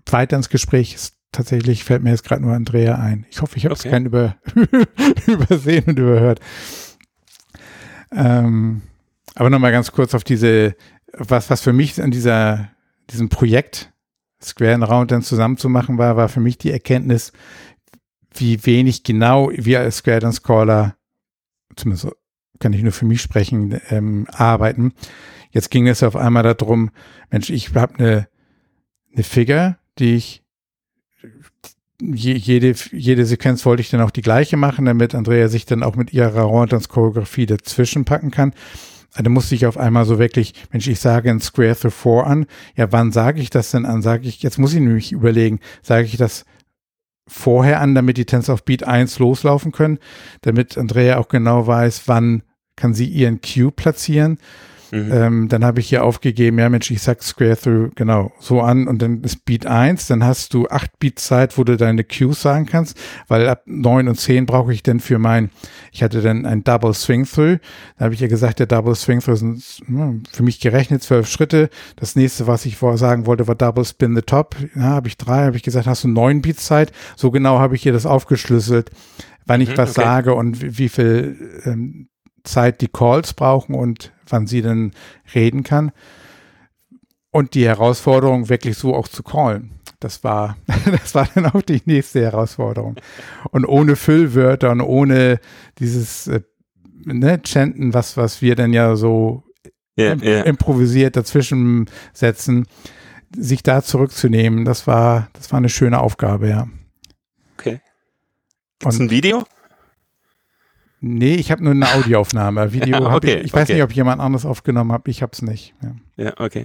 weiter 0.08 0.36
ins 0.36 0.48
Gespräch 0.48 0.94
ist 0.94 1.16
tatsächlich, 1.32 1.84
fällt 1.84 2.02
mir 2.02 2.10
jetzt 2.10 2.24
gerade 2.24 2.42
nur 2.42 2.54
Andrea 2.54 2.94
ein. 2.94 3.26
Ich 3.30 3.42
hoffe, 3.42 3.56
ich 3.56 3.64
habe 3.64 3.74
es 3.74 3.80
Okay. 3.80 3.90
keinen 3.90 4.06
über, 4.06 4.36
übersehen 5.26 5.84
und 5.86 5.98
überhört. 5.98 6.40
Ähm, 8.12 8.82
aber 9.34 9.50
nochmal 9.50 9.72
ganz 9.72 9.92
kurz 9.92 10.14
auf 10.14 10.24
diese, 10.24 10.76
was, 11.12 11.50
was 11.50 11.60
für 11.60 11.72
mich 11.72 12.00
an 12.00 12.10
dieser, 12.10 12.70
diesem 13.10 13.28
Projekt 13.28 13.92
Square 14.46 14.74
and 14.74 14.88
Round 14.88 15.10
dann 15.10 15.22
zusammenzumachen 15.22 15.98
war, 15.98 16.16
war 16.16 16.28
für 16.28 16.40
mich 16.40 16.58
die 16.58 16.70
Erkenntnis, 16.70 17.32
wie 18.34 18.64
wenig 18.66 19.02
genau 19.02 19.50
wir 19.54 19.80
als 19.80 19.98
Square 19.98 20.20
Dance 20.20 20.40
Caller, 20.42 20.96
zumindest 21.76 22.08
kann 22.58 22.72
ich 22.72 22.82
nur 22.82 22.92
für 22.92 23.04
mich 23.04 23.20
sprechen, 23.20 23.80
ähm, 23.90 24.26
arbeiten. 24.30 24.92
Jetzt 25.50 25.70
ging 25.70 25.88
es 25.88 26.02
auf 26.02 26.16
einmal 26.16 26.42
darum, 26.42 26.90
Mensch, 27.30 27.50
ich 27.50 27.74
habe 27.74 27.98
eine, 27.98 28.28
eine 29.12 29.22
Figure, 29.22 29.78
die 29.98 30.16
ich 30.16 30.42
je, 32.00 32.34
jede, 32.34 32.74
jede 32.92 33.24
Sequenz 33.24 33.64
wollte 33.64 33.80
ich 33.80 33.90
dann 33.90 34.00
auch 34.00 34.10
die 34.10 34.22
gleiche 34.22 34.56
machen, 34.56 34.84
damit 34.84 35.14
Andrea 35.14 35.48
sich 35.48 35.66
dann 35.66 35.82
auch 35.82 35.96
mit 35.96 36.12
ihrer 36.12 36.42
Roundance-Choreografie 36.42 37.46
dazwischen 37.46 38.04
packen 38.04 38.30
kann. 38.30 38.52
Da 39.22 39.30
musste 39.30 39.54
ich 39.54 39.66
auf 39.66 39.78
einmal 39.78 40.04
so 40.04 40.18
wirklich, 40.18 40.54
Mensch, 40.70 40.88
ich 40.88 41.00
sage 41.00 41.30
ein 41.30 41.40
Square 41.40 41.76
Through 41.76 41.92
Four 41.92 42.26
an. 42.26 42.46
Ja, 42.74 42.92
wann 42.92 43.12
sage 43.12 43.40
ich 43.40 43.50
das 43.50 43.70
denn 43.70 43.86
an? 43.86 44.02
Sage 44.02 44.28
ich, 44.28 44.42
jetzt 44.42 44.58
muss 44.58 44.74
ich 44.74 44.80
nämlich 44.80 45.12
überlegen, 45.12 45.60
sage 45.82 46.04
ich 46.04 46.16
das 46.16 46.44
vorher 47.28 47.80
an, 47.80 47.94
damit 47.94 48.18
die 48.18 48.24
Tänzer 48.24 48.54
auf 48.54 48.64
Beat 48.64 48.84
1 48.84 49.18
loslaufen 49.18 49.72
können, 49.72 49.98
damit 50.42 50.78
Andrea 50.78 51.18
auch 51.18 51.28
genau 51.28 51.66
weiß, 51.66 52.02
wann 52.06 52.42
kann 52.76 52.94
sie 52.94 53.06
ihren 53.06 53.40
Cue 53.40 53.72
platzieren. 53.72 54.38
Mhm. 54.90 55.12
Ähm, 55.12 55.48
dann 55.48 55.64
habe 55.64 55.80
ich 55.80 55.88
hier 55.88 56.04
aufgegeben, 56.04 56.58
ja 56.58 56.68
Mensch, 56.68 56.90
ich 56.90 57.02
sag 57.02 57.22
Square 57.22 57.56
Through, 57.56 57.90
genau, 57.94 58.32
so 58.38 58.60
an 58.60 58.86
und 58.86 59.02
dann 59.02 59.22
ist 59.22 59.44
Beat 59.44 59.66
1, 59.66 60.06
dann 60.06 60.24
hast 60.24 60.54
du 60.54 60.68
8 60.68 60.98
Beat 60.98 61.18
Zeit, 61.18 61.58
wo 61.58 61.64
du 61.64 61.76
deine 61.76 62.04
Cues 62.04 62.42
sagen 62.42 62.66
kannst, 62.66 62.98
weil 63.28 63.48
ab 63.48 63.62
9 63.66 64.08
und 64.08 64.16
10 64.16 64.46
brauche 64.46 64.72
ich 64.72 64.82
dann 64.82 65.00
für 65.00 65.18
mein, 65.18 65.50
ich 65.92 66.02
hatte 66.02 66.22
dann 66.22 66.46
ein 66.46 66.64
Double 66.64 66.94
Swing 66.94 67.24
Through, 67.24 67.58
da 67.98 68.06
habe 68.06 68.14
ich 68.14 68.20
ja 68.20 68.28
gesagt, 68.28 68.58
der 68.58 68.66
Double 68.66 68.94
Swing 68.94 69.20
Through 69.20 69.36
sind 69.36 69.62
hm, 69.86 70.22
für 70.30 70.42
mich 70.42 70.60
gerechnet 70.60 71.02
zwölf 71.02 71.28
Schritte, 71.28 71.70
das 71.96 72.16
nächste, 72.16 72.46
was 72.46 72.66
ich 72.66 72.78
sagen 72.94 73.26
wollte, 73.26 73.46
war 73.48 73.54
Double 73.54 73.84
Spin 73.84 74.14
the 74.14 74.22
Top, 74.22 74.56
ja, 74.74 74.82
habe 74.82 75.08
ich 75.08 75.16
drei, 75.16 75.46
habe 75.46 75.56
ich 75.56 75.62
gesagt, 75.62 75.86
hast 75.86 76.04
du 76.04 76.08
9 76.08 76.42
Beat 76.42 76.60
Zeit, 76.60 76.92
so 77.16 77.30
genau 77.30 77.58
habe 77.58 77.74
ich 77.74 77.82
hier 77.82 77.92
das 77.92 78.06
aufgeschlüsselt, 78.06 78.90
wann 79.46 79.60
ich 79.60 79.70
Mhm, 79.70 79.78
was 79.78 79.90
okay. 79.90 80.02
sage 80.02 80.34
und 80.34 80.62
wie, 80.62 80.78
wie 80.78 80.88
viel 80.88 81.62
ähm, 81.64 82.08
Zeit 82.44 82.80
die 82.80 82.88
Calls 82.88 83.34
brauchen 83.34 83.74
und 83.74 84.12
wann 84.28 84.46
sie 84.46 84.62
denn 84.62 84.92
reden 85.34 85.62
kann. 85.62 85.92
Und 87.30 87.54
die 87.54 87.66
Herausforderung, 87.66 88.48
wirklich 88.48 88.78
so 88.78 88.94
auch 88.94 89.08
zu 89.08 89.22
callen. 89.22 89.72
Das 90.00 90.24
war, 90.24 90.56
das 90.90 91.14
war 91.14 91.28
dann 91.34 91.46
auch 91.46 91.62
die 91.62 91.82
nächste 91.84 92.22
Herausforderung. 92.22 92.96
Und 93.50 93.64
ohne 93.66 93.96
Füllwörter 93.96 94.70
und 94.70 94.80
ohne 94.80 95.38
dieses 95.78 96.26
äh, 96.28 96.40
ne, 97.04 97.40
Chanten, 97.44 97.92
was, 97.94 98.16
was 98.16 98.40
wir 98.42 98.56
dann 98.56 98.72
ja 98.72 98.96
so 98.96 99.42
Ja, 99.96 100.12
im, 100.12 100.22
ja. 100.22 100.42
improvisiert 100.42 101.16
dazwischen 101.16 101.90
setzen, 102.12 102.66
sich 103.36 103.62
da 103.62 103.82
zurückzunehmen, 103.82 104.64
das 104.64 104.86
war, 104.86 105.28
das 105.34 105.50
war 105.52 105.58
eine 105.58 105.68
schöne 105.68 106.00
Aufgabe, 106.00 106.48
ja. 106.48 106.68
Okay. 107.58 107.80
Gibt's 108.78 108.96
Und- 108.98 109.06
ein 109.06 109.10
Video? 109.10 109.44
Nee, 111.00 111.34
ich 111.34 111.50
habe 111.50 111.62
nur 111.62 111.72
eine 111.72 111.92
Audioaufnahme. 111.94 112.72
Video 112.72 112.98
Ja, 112.98 113.10
hab 113.10 113.16
okay, 113.16 113.36
ich, 113.36 113.46
ich 113.46 113.52
weiß 113.52 113.64
okay. 113.64 113.74
nicht, 113.74 113.82
ob 113.82 113.92
jemand 113.92 114.20
anderes 114.20 114.46
aufgenommen 114.46 114.92
hat, 114.92 115.06
ich 115.08 115.22
habe 115.22 115.32
es 115.32 115.42
nicht. 115.42 115.74
Ja. 115.82 116.24
Ja, 116.24 116.32
okay. 116.38 116.64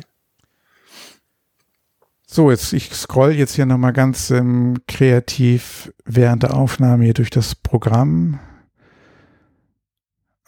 So, 2.26 2.50
jetzt 2.50 2.72
ich 2.72 2.94
scroll 2.94 3.34
jetzt 3.34 3.56
hier 3.56 3.66
nochmal 3.66 3.92
ganz 3.92 4.32
ähm, 4.32 4.78
kreativ 4.88 5.92
während 6.06 6.44
der 6.44 6.56
Aufnahme 6.56 7.04
hier 7.04 7.14
durch 7.14 7.30
das 7.30 7.56
Programm. 7.56 8.40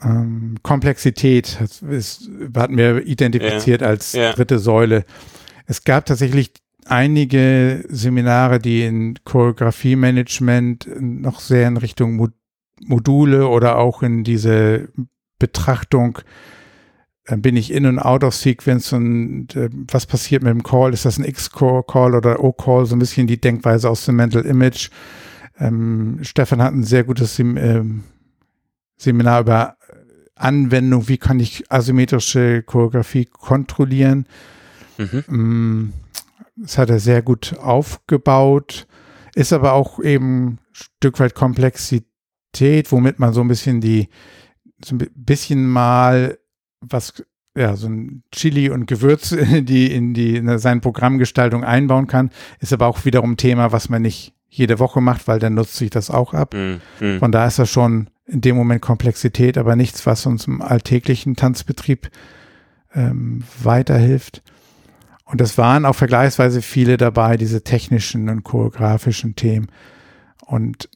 Ähm, 0.02 0.56
Komplexität 0.64 1.58
das 1.60 1.82
ist, 1.82 2.30
hatten 2.56 2.78
wir 2.78 3.06
identifiziert 3.06 3.84
als 3.84 4.14
ja. 4.14 4.32
dritte 4.32 4.60
Säule. 4.60 5.04
Es 5.66 5.84
gab 5.84 6.06
tatsächlich 6.06 6.54
einige 6.86 7.84
Seminare, 7.90 8.60
die 8.60 8.84
in 8.84 9.20
Choreografie-Management 9.26 10.88
noch 11.00 11.40
sehr 11.40 11.68
in 11.68 11.78
Richtung 11.78 12.16
Mo 12.16 12.30
Module 12.82 13.48
oder 13.48 13.78
auch 13.78 14.04
in 14.04 14.24
diese 14.24 14.90
Betrachtung 15.40 16.20
äh, 17.26 17.38
bin 17.38 17.56
ich 17.56 17.72
in 17.72 17.86
und 17.86 18.00
out 18.00 18.24
of 18.24 18.36
Sequence 18.36 18.94
und 18.94 19.56
äh, 19.56 19.70
was 19.72 20.06
passiert 20.06 20.44
mit 20.44 20.52
dem 20.52 20.64
Call? 20.64 20.94
Ist 20.94 21.06
das 21.06 21.18
ein 21.18 21.26
X-Call 21.26 22.16
oder 22.16 22.44
O-Call? 22.44 22.86
So 22.86 22.96
ein 22.96 23.00
bisschen 23.00 23.28
die 23.28 23.40
Denkweise 23.40 23.90
aus 23.90 24.06
dem 24.06 24.16
Mental 24.16 24.46
Image. 24.46 24.90
Ähm, 25.60 26.20
Stefan 26.22 26.62
hat 26.62 26.74
ein 26.74 26.84
sehr 26.84 27.04
gutes 27.04 27.36
Sem 27.36 27.58
ähm, 27.58 28.04
Seminar 28.98 29.42
über 29.42 29.78
Anwendung, 30.36 31.08
wie 31.08 31.18
kann 31.18 31.40
ich 31.40 31.72
asymmetrische 31.72 32.64
Choreografie 32.64 33.26
kontrollieren. 33.26 34.28
Mhm. 34.98 35.24
Mm, 35.28 35.94
Das 36.56 36.78
hat 36.78 36.90
er 36.90 37.00
sehr 37.00 37.22
gut 37.22 37.56
aufgebaut, 37.60 38.88
ist 39.36 39.54
aber 39.54 39.74
auch 39.74 40.00
eben 40.00 40.46
ein 40.46 40.60
Stück 40.72 41.20
weit 41.20 41.36
Komplexität, 42.54 42.92
womit 42.92 43.20
man 43.20 43.34
so 43.34 43.42
ein 43.42 43.48
bisschen 43.48 43.82
die, 43.82 44.10
so 44.84 44.96
ein 44.96 45.10
bisschen 45.16 45.68
mal 45.68 46.38
was, 46.82 47.24
ja, 47.58 47.76
so 47.76 47.88
ein 47.88 48.24
Chili 48.32 48.70
und 48.70 48.86
Gewürz 48.88 49.30
die, 49.62 49.92
in 49.92 50.14
die, 50.14 50.36
in 50.36 50.58
seine 50.58 50.82
Programmgestaltung 50.82 51.64
einbauen 51.64 52.08
kann, 52.08 52.30
ist 52.60 52.74
aber 52.74 52.88
auch 52.88 53.06
wiederum 53.06 53.32
ein 53.32 53.38
Thema, 53.38 53.72
was 53.72 53.90
man 53.90 54.02
nicht 54.02 54.34
jede 54.48 54.78
Woche 54.78 55.02
macht, 55.02 55.28
weil 55.28 55.40
dann 55.40 55.56
nutzt 55.56 55.78
sich 55.78 55.90
das 55.90 56.12
auch 56.12 56.34
ab. 56.34 56.54
Mhm. 56.54 56.82
Mhm. 57.00 57.20
Von 57.20 57.32
da 57.32 57.48
ist 57.48 57.58
das 57.58 57.72
schon 57.72 58.10
in 58.26 58.42
dem 58.42 58.56
Moment 58.56 58.82
Komplexität, 58.82 59.58
aber 59.58 59.76
nichts, 59.76 60.06
was 60.06 60.26
uns 60.26 60.48
im 60.48 60.62
alltäglichen 60.62 61.36
Tanzbetrieb 61.36 62.10
ähm, 62.94 63.44
weiterhilft. 63.62 64.44
Und 65.26 65.42
es 65.42 65.58
waren 65.58 65.86
auch 65.86 65.96
vergleichsweise 65.96 66.62
viele 66.62 66.98
dabei, 66.98 67.38
diese 67.38 67.64
technischen 67.64 68.30
und 68.30 68.44
choreografischen 68.44 69.36
Themen. 69.36 69.68
Und 70.46 70.90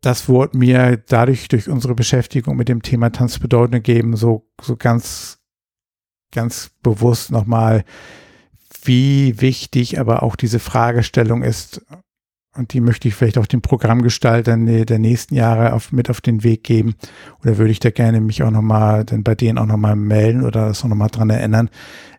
das 0.00 0.28
wurde 0.28 0.56
mir 0.56 0.96
dadurch 0.96 1.48
durch 1.48 1.68
unsere 1.68 1.94
Beschäftigung 1.94 2.56
mit 2.56 2.68
dem 2.68 2.82
Thema 2.82 3.10
Tanzbedeutung 3.10 3.82
gegeben, 3.82 4.16
so, 4.16 4.48
so 4.60 4.76
ganz, 4.76 5.38
ganz 6.32 6.70
bewusst 6.82 7.30
nochmal, 7.30 7.84
wie 8.82 9.40
wichtig 9.40 10.00
aber 10.00 10.22
auch 10.22 10.36
diese 10.36 10.58
Fragestellung 10.58 11.42
ist, 11.42 11.84
und 12.56 12.72
die 12.72 12.80
möchte 12.80 13.06
ich 13.06 13.14
vielleicht 13.14 13.38
auch 13.38 13.46
den 13.46 13.62
Programmgestaltern 13.62 14.84
der 14.84 14.98
nächsten 14.98 15.36
Jahre 15.36 15.72
auf, 15.72 15.92
mit 15.92 16.10
auf 16.10 16.20
den 16.20 16.42
Weg 16.42 16.64
geben. 16.64 16.96
Oder 17.42 17.58
würde 17.58 17.70
ich 17.70 17.78
da 17.78 17.90
gerne 17.90 18.20
mich 18.20 18.42
auch 18.42 18.50
nochmal, 18.50 19.04
dann 19.04 19.22
bei 19.22 19.36
denen 19.36 19.56
auch 19.56 19.66
nochmal 19.66 19.94
melden 19.94 20.44
oder 20.44 20.66
das 20.66 20.82
auch 20.82 20.88
nochmal 20.88 21.10
dran 21.10 21.30
erinnern, 21.30 21.70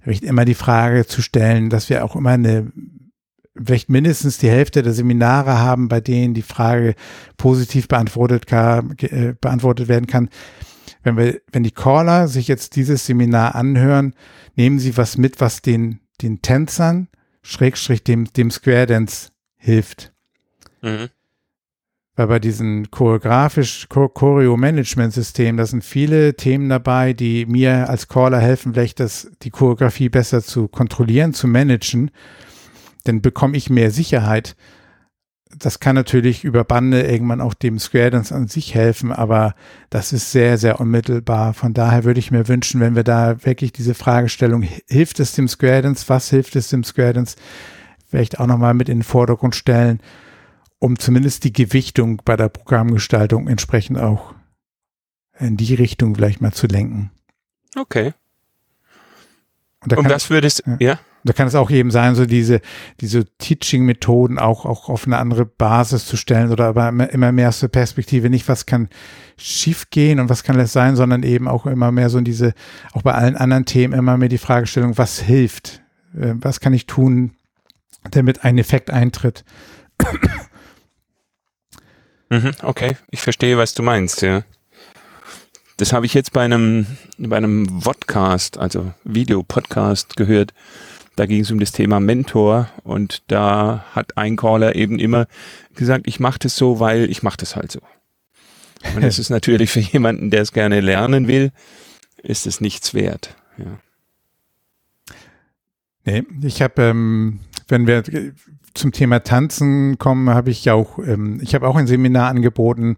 immer 0.06 0.46
die 0.46 0.54
Frage 0.54 1.06
zu 1.06 1.22
stellen, 1.22 1.70
dass 1.70 1.90
wir 1.90 2.06
auch 2.06 2.16
immer 2.16 2.32
eine 2.32 2.72
vielleicht 3.56 3.90
mindestens 3.90 4.38
die 4.38 4.50
Hälfte 4.50 4.82
der 4.82 4.94
Seminare 4.94 5.60
haben, 5.60 5.88
bei 5.88 6.02
denen 6.02 6.34
die 6.34 6.42
Frage 6.42 6.96
positiv 7.38 7.88
beantwortet, 7.88 8.48
kann, 8.48 8.96
äh, 9.00 9.34
beantwortet 9.40 9.88
werden 9.88 10.08
kann. 10.08 10.30
Wenn 11.04 11.18
wir, 11.18 11.42
wenn 11.52 11.64
die 11.64 11.72
Caller 11.72 12.28
sich 12.28 12.48
jetzt 12.48 12.76
dieses 12.76 13.06
Seminar 13.06 13.56
anhören, 13.56 14.14
nehmen 14.56 14.80
sie 14.80 14.96
was 14.98 15.18
mit, 15.18 15.42
was 15.42 15.62
den, 15.62 16.00
den 16.22 16.42
Tänzern, 16.42 17.08
Schrägstrich 17.42 18.04
dem, 18.04 18.32
dem 18.34 18.52
Square 18.52 18.86
Dance 18.86 19.30
hilft. 19.58 20.14
Mhm. 20.82 21.10
Weil 22.16 22.28
bei 22.28 22.40
diesem 22.40 22.92
choreografisch 22.92 23.88
Choreo-Management-System, 23.90 25.58
da 25.58 25.66
sind 25.66 25.84
viele 25.84 26.36
Themen 26.36 26.70
dabei, 26.70 27.14
die 27.14 27.46
mir 27.46 27.90
als 27.90 28.08
Caller 28.08 28.40
helfen, 28.40 28.74
vielleicht 28.74 29.00
das, 29.00 29.32
die 29.42 29.50
Choreografie 29.50 30.10
besser 30.10 30.44
zu 30.44 30.68
kontrollieren, 30.68 31.34
zu 31.34 31.48
managen 31.48 32.12
dann 33.04 33.22
bekomme 33.22 33.58
ich 33.58 33.70
mehr 33.70 33.92
Sicherheit. 33.92 34.56
Das 35.58 35.80
kann 35.80 35.96
natürlich 35.96 36.46
über 36.46 36.64
Bande 36.64 37.02
irgendwann 37.02 37.42
auch 37.42 37.54
dem 37.54 37.78
Square 37.78 38.12
Dance 38.12 38.34
an 38.34 38.48
sich 38.48 38.74
helfen, 38.74 39.12
aber 39.12 39.54
das 39.90 40.14
ist 40.14 40.32
sehr, 40.32 40.58
sehr 40.58 40.80
unmittelbar. 40.80 41.54
Von 41.54 41.74
daher 41.74 42.06
würde 42.06 42.20
ich 42.20 42.32
mir 42.32 42.48
wünschen, 42.48 42.80
wenn 42.80 42.96
wir 42.96 43.04
da 43.04 43.44
wirklich 43.44 43.74
diese 43.74 43.94
Fragestellung, 43.94 44.62
hilft 44.88 45.20
es 45.20 45.34
dem 45.34 45.50
Square 45.50 45.82
Dance, 45.82 46.06
was 46.08 46.30
hilft 46.30 46.56
es 46.56 46.70
dem 46.70 46.84
Square 46.84 47.14
Dance, 47.14 47.36
vielleicht 48.08 48.40
auch 48.40 48.48
nochmal 48.48 48.74
mit 48.74 48.88
in 48.88 49.00
den 49.00 49.04
Vordergrund 49.04 49.56
stellen, 49.56 50.00
um 50.80 50.98
zumindest 50.98 51.44
die 51.44 51.54
Gewichtung 51.54 52.22
bei 52.24 52.38
der 52.38 52.50
Programmgestaltung 52.50 53.48
entsprechend 53.48 54.00
auch 54.00 54.34
in 55.38 55.58
die 55.58 55.74
Richtung 55.76 56.16
vielleicht 56.16 56.42
mal 56.42 56.54
zu 56.54 56.68
lenken. 56.68 57.12
Okay. 57.76 58.14
Und, 59.82 59.92
da 59.92 59.98
Und 59.98 60.10
was 60.10 60.30
würdest, 60.30 60.64
ja. 60.66 60.78
ja? 60.80 61.00
Da 61.24 61.34
kann 61.34 61.48
es 61.48 61.54
auch 61.54 61.70
eben 61.70 61.92
sein, 61.92 62.16
so 62.16 62.26
diese, 62.26 62.62
diese 63.00 63.26
Teaching-Methoden 63.38 64.40
auch, 64.40 64.66
auch 64.66 64.90
auf 64.90 65.06
eine 65.06 65.20
andere 65.20 65.46
Basis 65.46 66.08
zu 66.08 66.18
stellen 66.18 66.52
oder 66.52 66.66
aber 66.66 66.90
immer 67.12 67.32
mehr 67.32 67.50
aus 67.50 67.60
der 67.60 67.68
Perspektive 67.68 68.32
nicht, 68.32 68.48
was 68.48 68.66
kann 68.66 68.90
schiefgehen 69.38 70.20
und 70.20 70.30
was 70.30 70.44
kann 70.44 70.60
es 70.60 70.74
sein, 70.74 70.96
sondern 70.96 71.22
eben 71.22 71.48
auch 71.48 71.68
immer 71.68 71.92
mehr 71.92 72.10
so 72.10 72.18
in 72.18 72.26
diese, 72.26 72.54
auch 72.94 73.04
bei 73.04 73.14
allen 73.14 73.36
anderen 73.36 73.66
Themen 73.66 73.94
immer 73.94 74.18
mehr 74.18 74.30
die 74.30 74.40
Fragestellung, 74.40 74.98
was 74.98 75.20
hilft? 75.20 75.82
Äh, 76.16 76.34
was 76.36 76.60
kann 76.60 76.74
ich 76.74 76.88
tun, 76.88 77.36
damit 78.10 78.44
ein 78.44 78.58
Effekt 78.58 78.90
eintritt? 78.90 79.46
Mhm, 82.30 82.52
okay, 82.64 82.96
ich 83.10 83.22
verstehe, 83.22 83.58
was 83.58 83.74
du 83.74 83.84
meinst, 83.84 84.22
ja. 84.22 84.44
Das 85.82 85.94
habe 85.94 86.06
ich 86.06 86.14
jetzt 86.14 86.32
bei 86.32 86.46
einem, 86.46 86.86
bei 87.18 87.38
einem 87.38 87.82
Vodcast, 87.82 88.58
also 88.58 88.94
Videopodcast 89.04 90.16
gehört 90.16 90.54
da 91.16 91.26
ging 91.26 91.42
es 91.42 91.52
um 91.52 91.60
das 91.60 91.72
Thema 91.72 92.00
Mentor 92.00 92.70
und 92.84 93.22
da 93.28 93.86
hat 93.92 94.18
ein 94.18 94.38
Caller 94.38 94.76
eben 94.76 94.98
immer 94.98 95.28
gesagt, 95.76 96.08
ich 96.08 96.20
mache 96.20 96.40
das 96.40 96.56
so, 96.56 96.80
weil 96.80 97.10
ich 97.10 97.22
mache 97.22 97.38
das 97.38 97.56
halt 97.56 97.72
so. 97.72 97.82
Und 98.96 99.04
das 99.04 99.20
ist 99.20 99.30
natürlich 99.30 99.70
für 99.70 99.82
jemanden, 99.82 100.32
der 100.32 100.42
es 100.42 100.54
gerne 100.54 100.80
lernen 100.80 101.28
will, 101.28 101.52
ist 102.24 102.48
es 102.48 102.62
nichts 102.62 102.94
wert. 102.94 103.36
Ja. 103.58 103.80
Nee, 106.06 106.24
ich 106.44 106.62
habe, 106.62 106.82
ähm, 106.82 107.42
wenn 107.68 107.88
wir 107.88 108.04
zum 108.74 108.92
Thema 108.92 109.20
Tanzen 109.24 109.98
kommen, 109.98 110.30
habe 110.30 110.50
ich 110.50 110.66
ja 110.66 110.74
auch, 110.74 111.00
ähm, 111.00 111.40
ich 111.42 111.56
habe 111.56 111.68
auch 111.68 111.76
ein 111.76 111.88
Seminar 111.88 112.30
angeboten, 112.30 112.98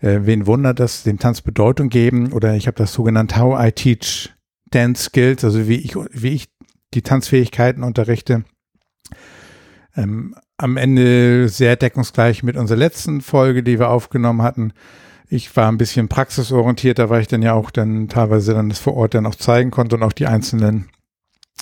äh, 0.00 0.20
wen 0.22 0.46
wundert 0.46 0.80
das, 0.80 1.02
dem 1.02 1.18
Tanz 1.18 1.42
Bedeutung 1.42 1.88
geben 1.88 2.32
oder 2.32 2.54
ich 2.54 2.66
habe 2.66 2.76
das 2.76 2.92
sogenannt 2.92 3.36
How 3.36 3.58
I 3.68 3.72
Teach 3.72 4.30
Dance 4.70 5.04
Skills, 5.04 5.44
also 5.44 5.68
wie 5.68 5.76
ich, 5.76 5.94
wie 5.94 6.34
ich 6.34 6.48
die 6.94 7.02
Tanzfähigkeiten 7.02 7.82
unterrichte. 7.82 8.44
Ähm, 9.96 10.34
am 10.58 10.76
Ende 10.76 11.48
sehr 11.48 11.76
deckungsgleich 11.76 12.42
mit 12.42 12.56
unserer 12.56 12.78
letzten 12.78 13.20
Folge, 13.20 13.62
die 13.62 13.78
wir 13.78 13.90
aufgenommen 13.90 14.42
hatten. 14.42 14.72
Ich 15.28 15.54
war 15.56 15.70
ein 15.70 15.78
bisschen 15.78 16.08
praxisorientierter, 16.08 17.10
weil 17.10 17.22
ich 17.22 17.28
dann 17.28 17.42
ja 17.42 17.52
auch 17.52 17.70
dann 17.70 18.08
teilweise 18.08 18.54
dann 18.54 18.68
das 18.68 18.78
vor 18.78 18.94
Ort 18.94 19.14
dann 19.14 19.26
auch 19.26 19.34
zeigen 19.34 19.70
konnte 19.70 19.96
und 19.96 20.02
auch 20.02 20.12
die 20.12 20.26
einzelnen 20.26 20.88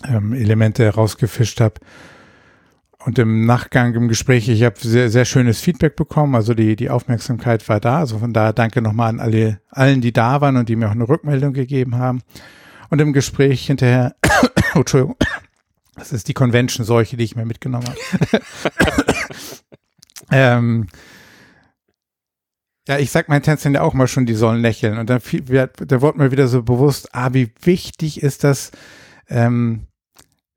ähm, 0.06 0.32
Elemente 0.32 0.84
herausgefischt 0.84 1.60
habe. 1.60 1.80
Und 3.04 3.18
im 3.18 3.44
Nachgang 3.44 3.94
im 3.94 4.08
Gespräch, 4.08 4.48
ich 4.48 4.62
habe 4.62 4.76
sehr, 4.78 5.10
sehr 5.10 5.26
schönes 5.26 5.60
Feedback 5.60 5.94
bekommen. 5.94 6.34
Also 6.34 6.54
die, 6.54 6.74
die 6.74 6.88
Aufmerksamkeit 6.88 7.68
war 7.68 7.78
da. 7.78 7.98
Also 7.98 8.18
von 8.18 8.32
daher 8.32 8.54
danke 8.54 8.80
nochmal 8.80 9.10
an 9.10 9.20
alle, 9.20 9.60
allen, 9.68 10.00
die 10.00 10.12
da 10.12 10.40
waren 10.40 10.56
und 10.56 10.70
die 10.70 10.76
mir 10.76 10.88
auch 10.88 10.92
eine 10.92 11.06
Rückmeldung 11.06 11.52
gegeben 11.52 11.96
haben. 11.96 12.22
Und 12.88 13.02
im 13.02 13.12
Gespräch 13.12 13.66
hinterher, 13.66 14.16
oh, 14.24 14.46
Entschuldigung, 14.78 15.16
das 15.96 16.12
ist 16.12 16.28
die 16.28 16.34
Convention-Seuche, 16.34 17.18
die 17.18 17.24
ich 17.24 17.36
mir 17.36 17.44
mitgenommen 17.44 17.86
habe. 17.86 18.40
ähm, 20.30 20.86
ja, 22.88 22.98
ich 22.98 23.10
sag 23.10 23.28
meinen 23.28 23.42
Tänzern 23.42 23.74
ja 23.74 23.82
auch 23.82 23.92
mal 23.92 24.08
schon, 24.08 24.24
die 24.24 24.34
sollen 24.34 24.62
lächeln. 24.62 24.96
Und 24.96 25.10
dann 25.10 25.20
da 25.20 26.00
wurde 26.00 26.18
mir 26.18 26.30
wieder 26.30 26.48
so 26.48 26.62
bewusst, 26.62 27.14
ah, 27.14 27.34
wie 27.34 27.52
wichtig 27.60 28.22
ist 28.22 28.44
das, 28.44 28.70
ähm, 29.28 29.88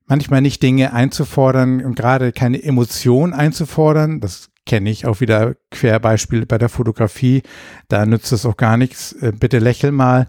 manchmal 0.08 0.40
nicht 0.40 0.62
Dinge 0.62 0.92
einzufordern 0.92 1.84
und 1.84 1.94
gerade 1.94 2.32
keine 2.32 2.62
Emotion 2.62 3.32
einzufordern. 3.32 4.20
Das 4.20 4.50
kenne 4.66 4.90
ich 4.90 5.06
auch 5.06 5.20
wieder 5.20 5.54
Querbeispiele 5.70 6.46
bei 6.46 6.58
der 6.58 6.68
Fotografie. 6.68 7.42
Da 7.88 8.04
nützt 8.04 8.32
es 8.32 8.44
auch 8.44 8.56
gar 8.56 8.76
nichts. 8.76 9.12
Äh, 9.12 9.32
bitte 9.32 9.58
lächel 9.60 9.92
mal 9.92 10.28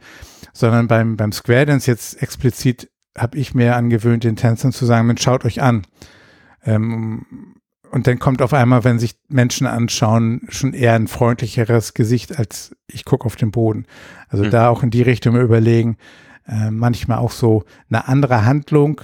sondern 0.60 0.88
beim, 0.88 1.16
beim 1.16 1.32
Square 1.32 1.68
Dance 1.68 1.90
jetzt 1.90 2.22
explizit 2.22 2.92
habe 3.18 3.38
ich 3.38 3.54
mir 3.54 3.76
angewöhnt, 3.76 4.24
den 4.24 4.36
Tänzern 4.36 4.72
zu 4.72 4.86
sagen, 4.86 5.08
Mensch, 5.08 5.22
schaut 5.22 5.46
euch 5.46 5.62
an. 5.62 5.84
Ähm, 6.64 7.26
und 7.92 8.08
dann 8.08 8.20
kommt 8.20 8.42
auf 8.42 8.54
einmal, 8.54 8.84
wenn 8.84 9.00
sich 9.00 9.16
Menschen 9.30 9.66
anschauen, 9.66 10.42
schon 10.50 10.74
eher 10.74 10.94
ein 10.94 11.08
freundlicheres 11.08 11.94
Gesicht 11.94 12.38
als 12.38 12.76
ich 12.88 13.06
gucke 13.06 13.26
auf 13.26 13.36
den 13.36 13.52
Boden. 13.52 13.86
Also 14.28 14.44
mhm. 14.44 14.52
da 14.52 14.70
auch 14.70 14.84
in 14.84 14.92
die 14.92 15.02
Richtung 15.02 15.38
überlegen, 15.38 15.98
äh, 16.48 16.70
manchmal 16.72 17.18
auch 17.18 17.32
so 17.32 17.64
eine 17.90 18.08
andere 18.08 18.46
Handlung 18.46 19.02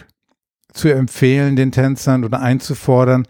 zu 0.75 0.89
empfehlen 0.89 1.55
den 1.55 1.71
Tänzern 1.71 2.23
oder 2.23 2.41
einzufordern. 2.41 3.25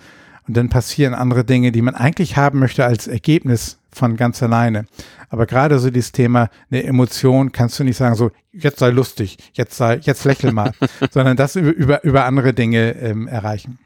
Und 0.48 0.58
dann 0.58 0.70
passieren 0.70 1.14
andere 1.14 1.44
Dinge, 1.44 1.72
die 1.72 1.82
man 1.82 1.96
eigentlich 1.96 2.38
haben 2.38 2.60
möchte 2.60 2.86
als 2.86 3.08
Ergebnis 3.08 3.80
von 3.92 4.16
ganz 4.16 4.44
alleine. 4.44 4.86
Aber 5.30 5.46
gerade 5.46 5.80
so 5.80 5.90
dieses 5.90 6.12
Thema, 6.12 6.50
eine 6.70 6.84
Emotion, 6.84 7.52
kannst 7.52 7.80
du 7.80 7.84
nicht 7.84 7.98
sagen, 7.98 8.16
so, 8.16 8.30
jetzt 8.52 8.80
sei 8.80 8.90
lustig, 8.90 9.38
jetzt 9.54 9.76
sei, 9.76 9.98
jetzt 10.04 10.24
lächel 10.24 10.52
mal, 10.52 10.74
sondern 11.12 11.36
das 11.36 11.56
über, 11.56 11.72
über, 11.72 12.04
über 12.04 12.26
andere 12.26 12.54
Dinge 12.54 12.92
ähm, 12.98 13.28
erreichen. 13.28 13.80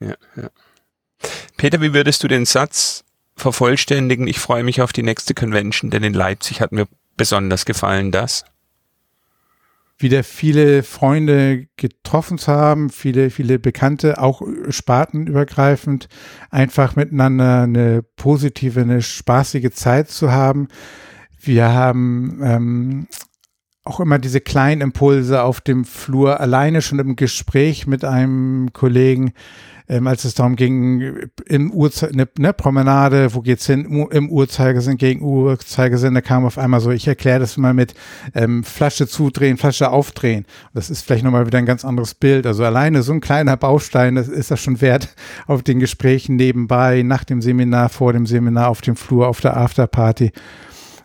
Ja, 0.00 0.14
ja. 0.36 0.50
Peter, 1.56 1.80
wie 1.80 1.94
würdest 1.94 2.22
du 2.22 2.28
den 2.28 2.44
Satz 2.44 3.04
vervollständigen? 3.36 4.26
Ich 4.26 4.38
freue 4.38 4.64
mich 4.64 4.82
auf 4.82 4.92
die 4.92 5.02
nächste 5.02 5.32
Convention, 5.32 5.90
denn 5.90 6.02
in 6.02 6.12
Leipzig 6.12 6.60
hat 6.60 6.72
mir 6.72 6.86
besonders 7.16 7.64
gefallen 7.64 8.10
das 8.10 8.44
wieder 9.98 10.24
viele 10.24 10.82
Freunde 10.82 11.66
getroffen 11.76 12.38
zu 12.38 12.52
haben, 12.52 12.90
viele, 12.90 13.30
viele 13.30 13.58
Bekannte, 13.58 14.20
auch 14.20 14.42
spartenübergreifend, 14.68 16.08
einfach 16.50 16.96
miteinander 16.96 17.62
eine 17.62 18.02
positive, 18.16 18.80
eine 18.80 19.02
spaßige 19.02 19.70
Zeit 19.70 20.10
zu 20.10 20.32
haben. 20.32 20.68
Wir 21.40 21.72
haben 21.72 22.40
ähm, 22.42 23.06
auch 23.84 24.00
immer 24.00 24.18
diese 24.18 24.40
kleinen 24.40 24.80
Impulse 24.80 25.42
auf 25.42 25.60
dem 25.60 25.84
Flur, 25.84 26.40
alleine 26.40 26.80
schon 26.80 26.98
im 26.98 27.16
Gespräch 27.16 27.86
mit 27.86 28.04
einem 28.04 28.72
Kollegen, 28.72 29.34
ähm, 29.86 30.06
als 30.06 30.24
es 30.24 30.32
darum 30.32 30.56
ging, 30.56 31.28
im 31.44 31.70
Uhrzeit, 31.70 32.14
ne, 32.14 32.26
ne, 32.38 32.54
Promenade, 32.54 33.34
wo 33.34 33.42
geht's 33.42 33.66
hin, 33.66 33.84
im 34.10 34.30
Uhrzeigersinn, 34.30 34.96
gegen 34.96 35.20
Uhrzeigersinn, 35.20 36.14
da 36.14 36.22
kam 36.22 36.46
auf 36.46 36.56
einmal 36.56 36.80
so, 36.80 36.90
ich 36.90 37.06
erkläre 37.06 37.40
das 37.40 37.58
mal 37.58 37.74
mit 37.74 37.94
ähm, 38.34 38.64
Flasche 38.64 39.06
zudrehen, 39.06 39.58
Flasche 39.58 39.90
aufdrehen. 39.90 40.46
Das 40.72 40.88
ist 40.88 41.02
vielleicht 41.02 41.24
nochmal 41.24 41.46
wieder 41.46 41.58
ein 41.58 41.66
ganz 41.66 41.84
anderes 41.84 42.14
Bild. 42.14 42.46
Also 42.46 42.64
alleine 42.64 43.02
so 43.02 43.12
ein 43.12 43.20
kleiner 43.20 43.58
Baustein, 43.58 44.14
das 44.14 44.28
ist 44.28 44.50
das 44.50 44.60
schon 44.60 44.80
wert 44.80 45.14
auf 45.46 45.62
den 45.62 45.78
Gesprächen 45.78 46.36
nebenbei, 46.36 47.02
nach 47.02 47.24
dem 47.24 47.42
Seminar, 47.42 47.90
vor 47.90 48.14
dem 48.14 48.24
Seminar, 48.24 48.70
auf 48.70 48.80
dem 48.80 48.96
Flur, 48.96 49.28
auf 49.28 49.42
der 49.42 49.58
Afterparty. 49.58 50.32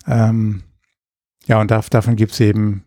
Ähm, 0.08 0.64
ja, 1.50 1.60
und 1.60 1.72
davon 1.72 2.16
gibt's 2.16 2.40
eben 2.40 2.84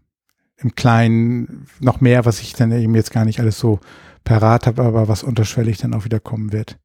im 0.56 0.76
Kleinen 0.76 1.66
noch 1.80 2.00
mehr, 2.00 2.24
was 2.24 2.40
ich 2.40 2.54
dann 2.54 2.70
eben 2.70 2.94
jetzt 2.94 3.10
gar 3.10 3.24
nicht 3.24 3.40
alles 3.40 3.58
so 3.58 3.80
parat 4.22 4.68
habe, 4.68 4.82
aber 4.82 5.08
was 5.08 5.24
unterschwellig 5.24 5.78
dann 5.78 5.94
auch 5.94 6.04
wieder 6.04 6.20
kommen 6.20 6.52
wird. 6.52 6.78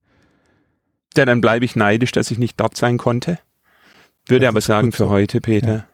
Ja, 1.16 1.26
dann 1.26 1.40
bleibe 1.40 1.66
ich 1.66 1.76
neidisch, 1.76 2.12
dass 2.12 2.32
ich 2.32 2.40
nicht 2.40 2.60
dort 2.60 2.76
sein 2.76 2.98
konnte. 2.98 3.38
Würde 4.26 4.46
das 4.46 4.50
aber 4.50 4.62
sagen, 4.62 4.92
für 4.92 5.04
so. 5.04 5.10
heute, 5.10 5.40
Peter. 5.40 5.74
Ja. 5.74 5.86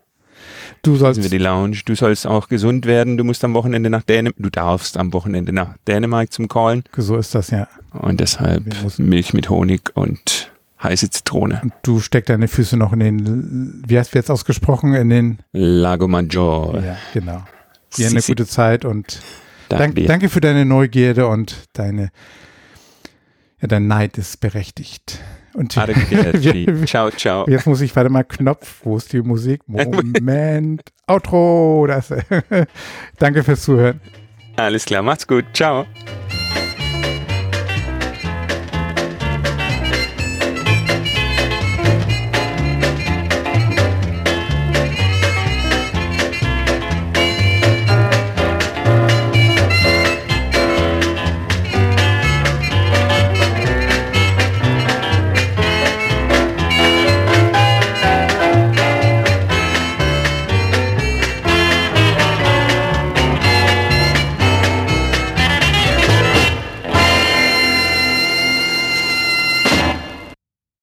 Du 0.83 0.95
sollst. 0.95 1.21
Wir 1.21 1.29
die 1.29 1.37
Lounge. 1.37 1.81
Du 1.85 1.95
sollst 1.95 2.27
auch 2.27 2.47
gesund 2.47 2.85
werden. 2.85 3.17
Du 3.17 3.25
musst 3.25 3.43
am 3.43 3.53
Wochenende 3.53 3.89
nach 3.89 4.03
Dänemark. 4.03 4.35
Du 4.37 4.49
darfst 4.49 4.97
am 4.97 5.11
Wochenende 5.11 5.51
nach 5.51 5.75
Dänemark 5.87 6.31
zum 6.31 6.47
Callen. 6.47 6.83
So 6.95 7.17
ist 7.17 7.35
das, 7.35 7.51
ja. 7.51 7.67
Und 7.91 8.21
deshalb 8.21 8.63
Milch 8.97 9.33
mit 9.33 9.49
Honig 9.49 9.91
und 9.95 10.52
heiße 10.83 11.09
Zitrone. 11.09 11.59
Und 11.63 11.73
du 11.83 11.99
steckst 11.99 12.29
deine 12.29 12.47
Füße 12.47 12.77
noch 12.77 12.93
in 12.93 12.99
den, 12.99 13.83
wie 13.87 13.97
hast 13.97 14.13
du 14.13 14.17
jetzt 14.19 14.29
ausgesprochen, 14.29 14.93
in 14.93 15.09
den 15.09 15.39
Lago 15.53 16.07
Maggiore. 16.07 16.85
Ja, 16.85 16.97
genau. 17.13 17.43
Dir 17.97 18.07
eine 18.07 18.21
gute 18.21 18.45
Zeit 18.47 18.85
und 18.85 19.21
Danke 19.69 19.83
danke, 19.85 20.01
dir. 20.01 20.07
danke 20.07 20.29
für 20.29 20.41
deine 20.41 20.65
Neugierde 20.65 21.27
und 21.27 21.55
deine, 21.73 22.09
ja, 23.61 23.67
dein 23.67 23.87
Neid 23.87 24.17
ist 24.17 24.39
berechtigt. 24.39 25.19
Und 25.53 25.75
wir- 25.77 26.85
ciao, 26.85 27.09
ciao. 27.11 27.47
jetzt 27.47 27.65
muss 27.67 27.81
ich, 27.81 27.95
warte 27.95 28.09
mal, 28.09 28.23
Knopf, 28.23 28.81
wo 28.83 28.97
ist 28.97 29.13
die 29.13 29.21
Musik? 29.21 29.61
Moment, 29.67 30.81
Outro, 31.07 31.85
das, 31.87 32.13
danke 33.19 33.43
fürs 33.43 33.63
Zuhören. 33.63 34.01
Alles 34.57 34.85
klar, 34.85 35.01
macht's 35.01 35.27
gut. 35.27 35.45
Ciao. 35.53 35.85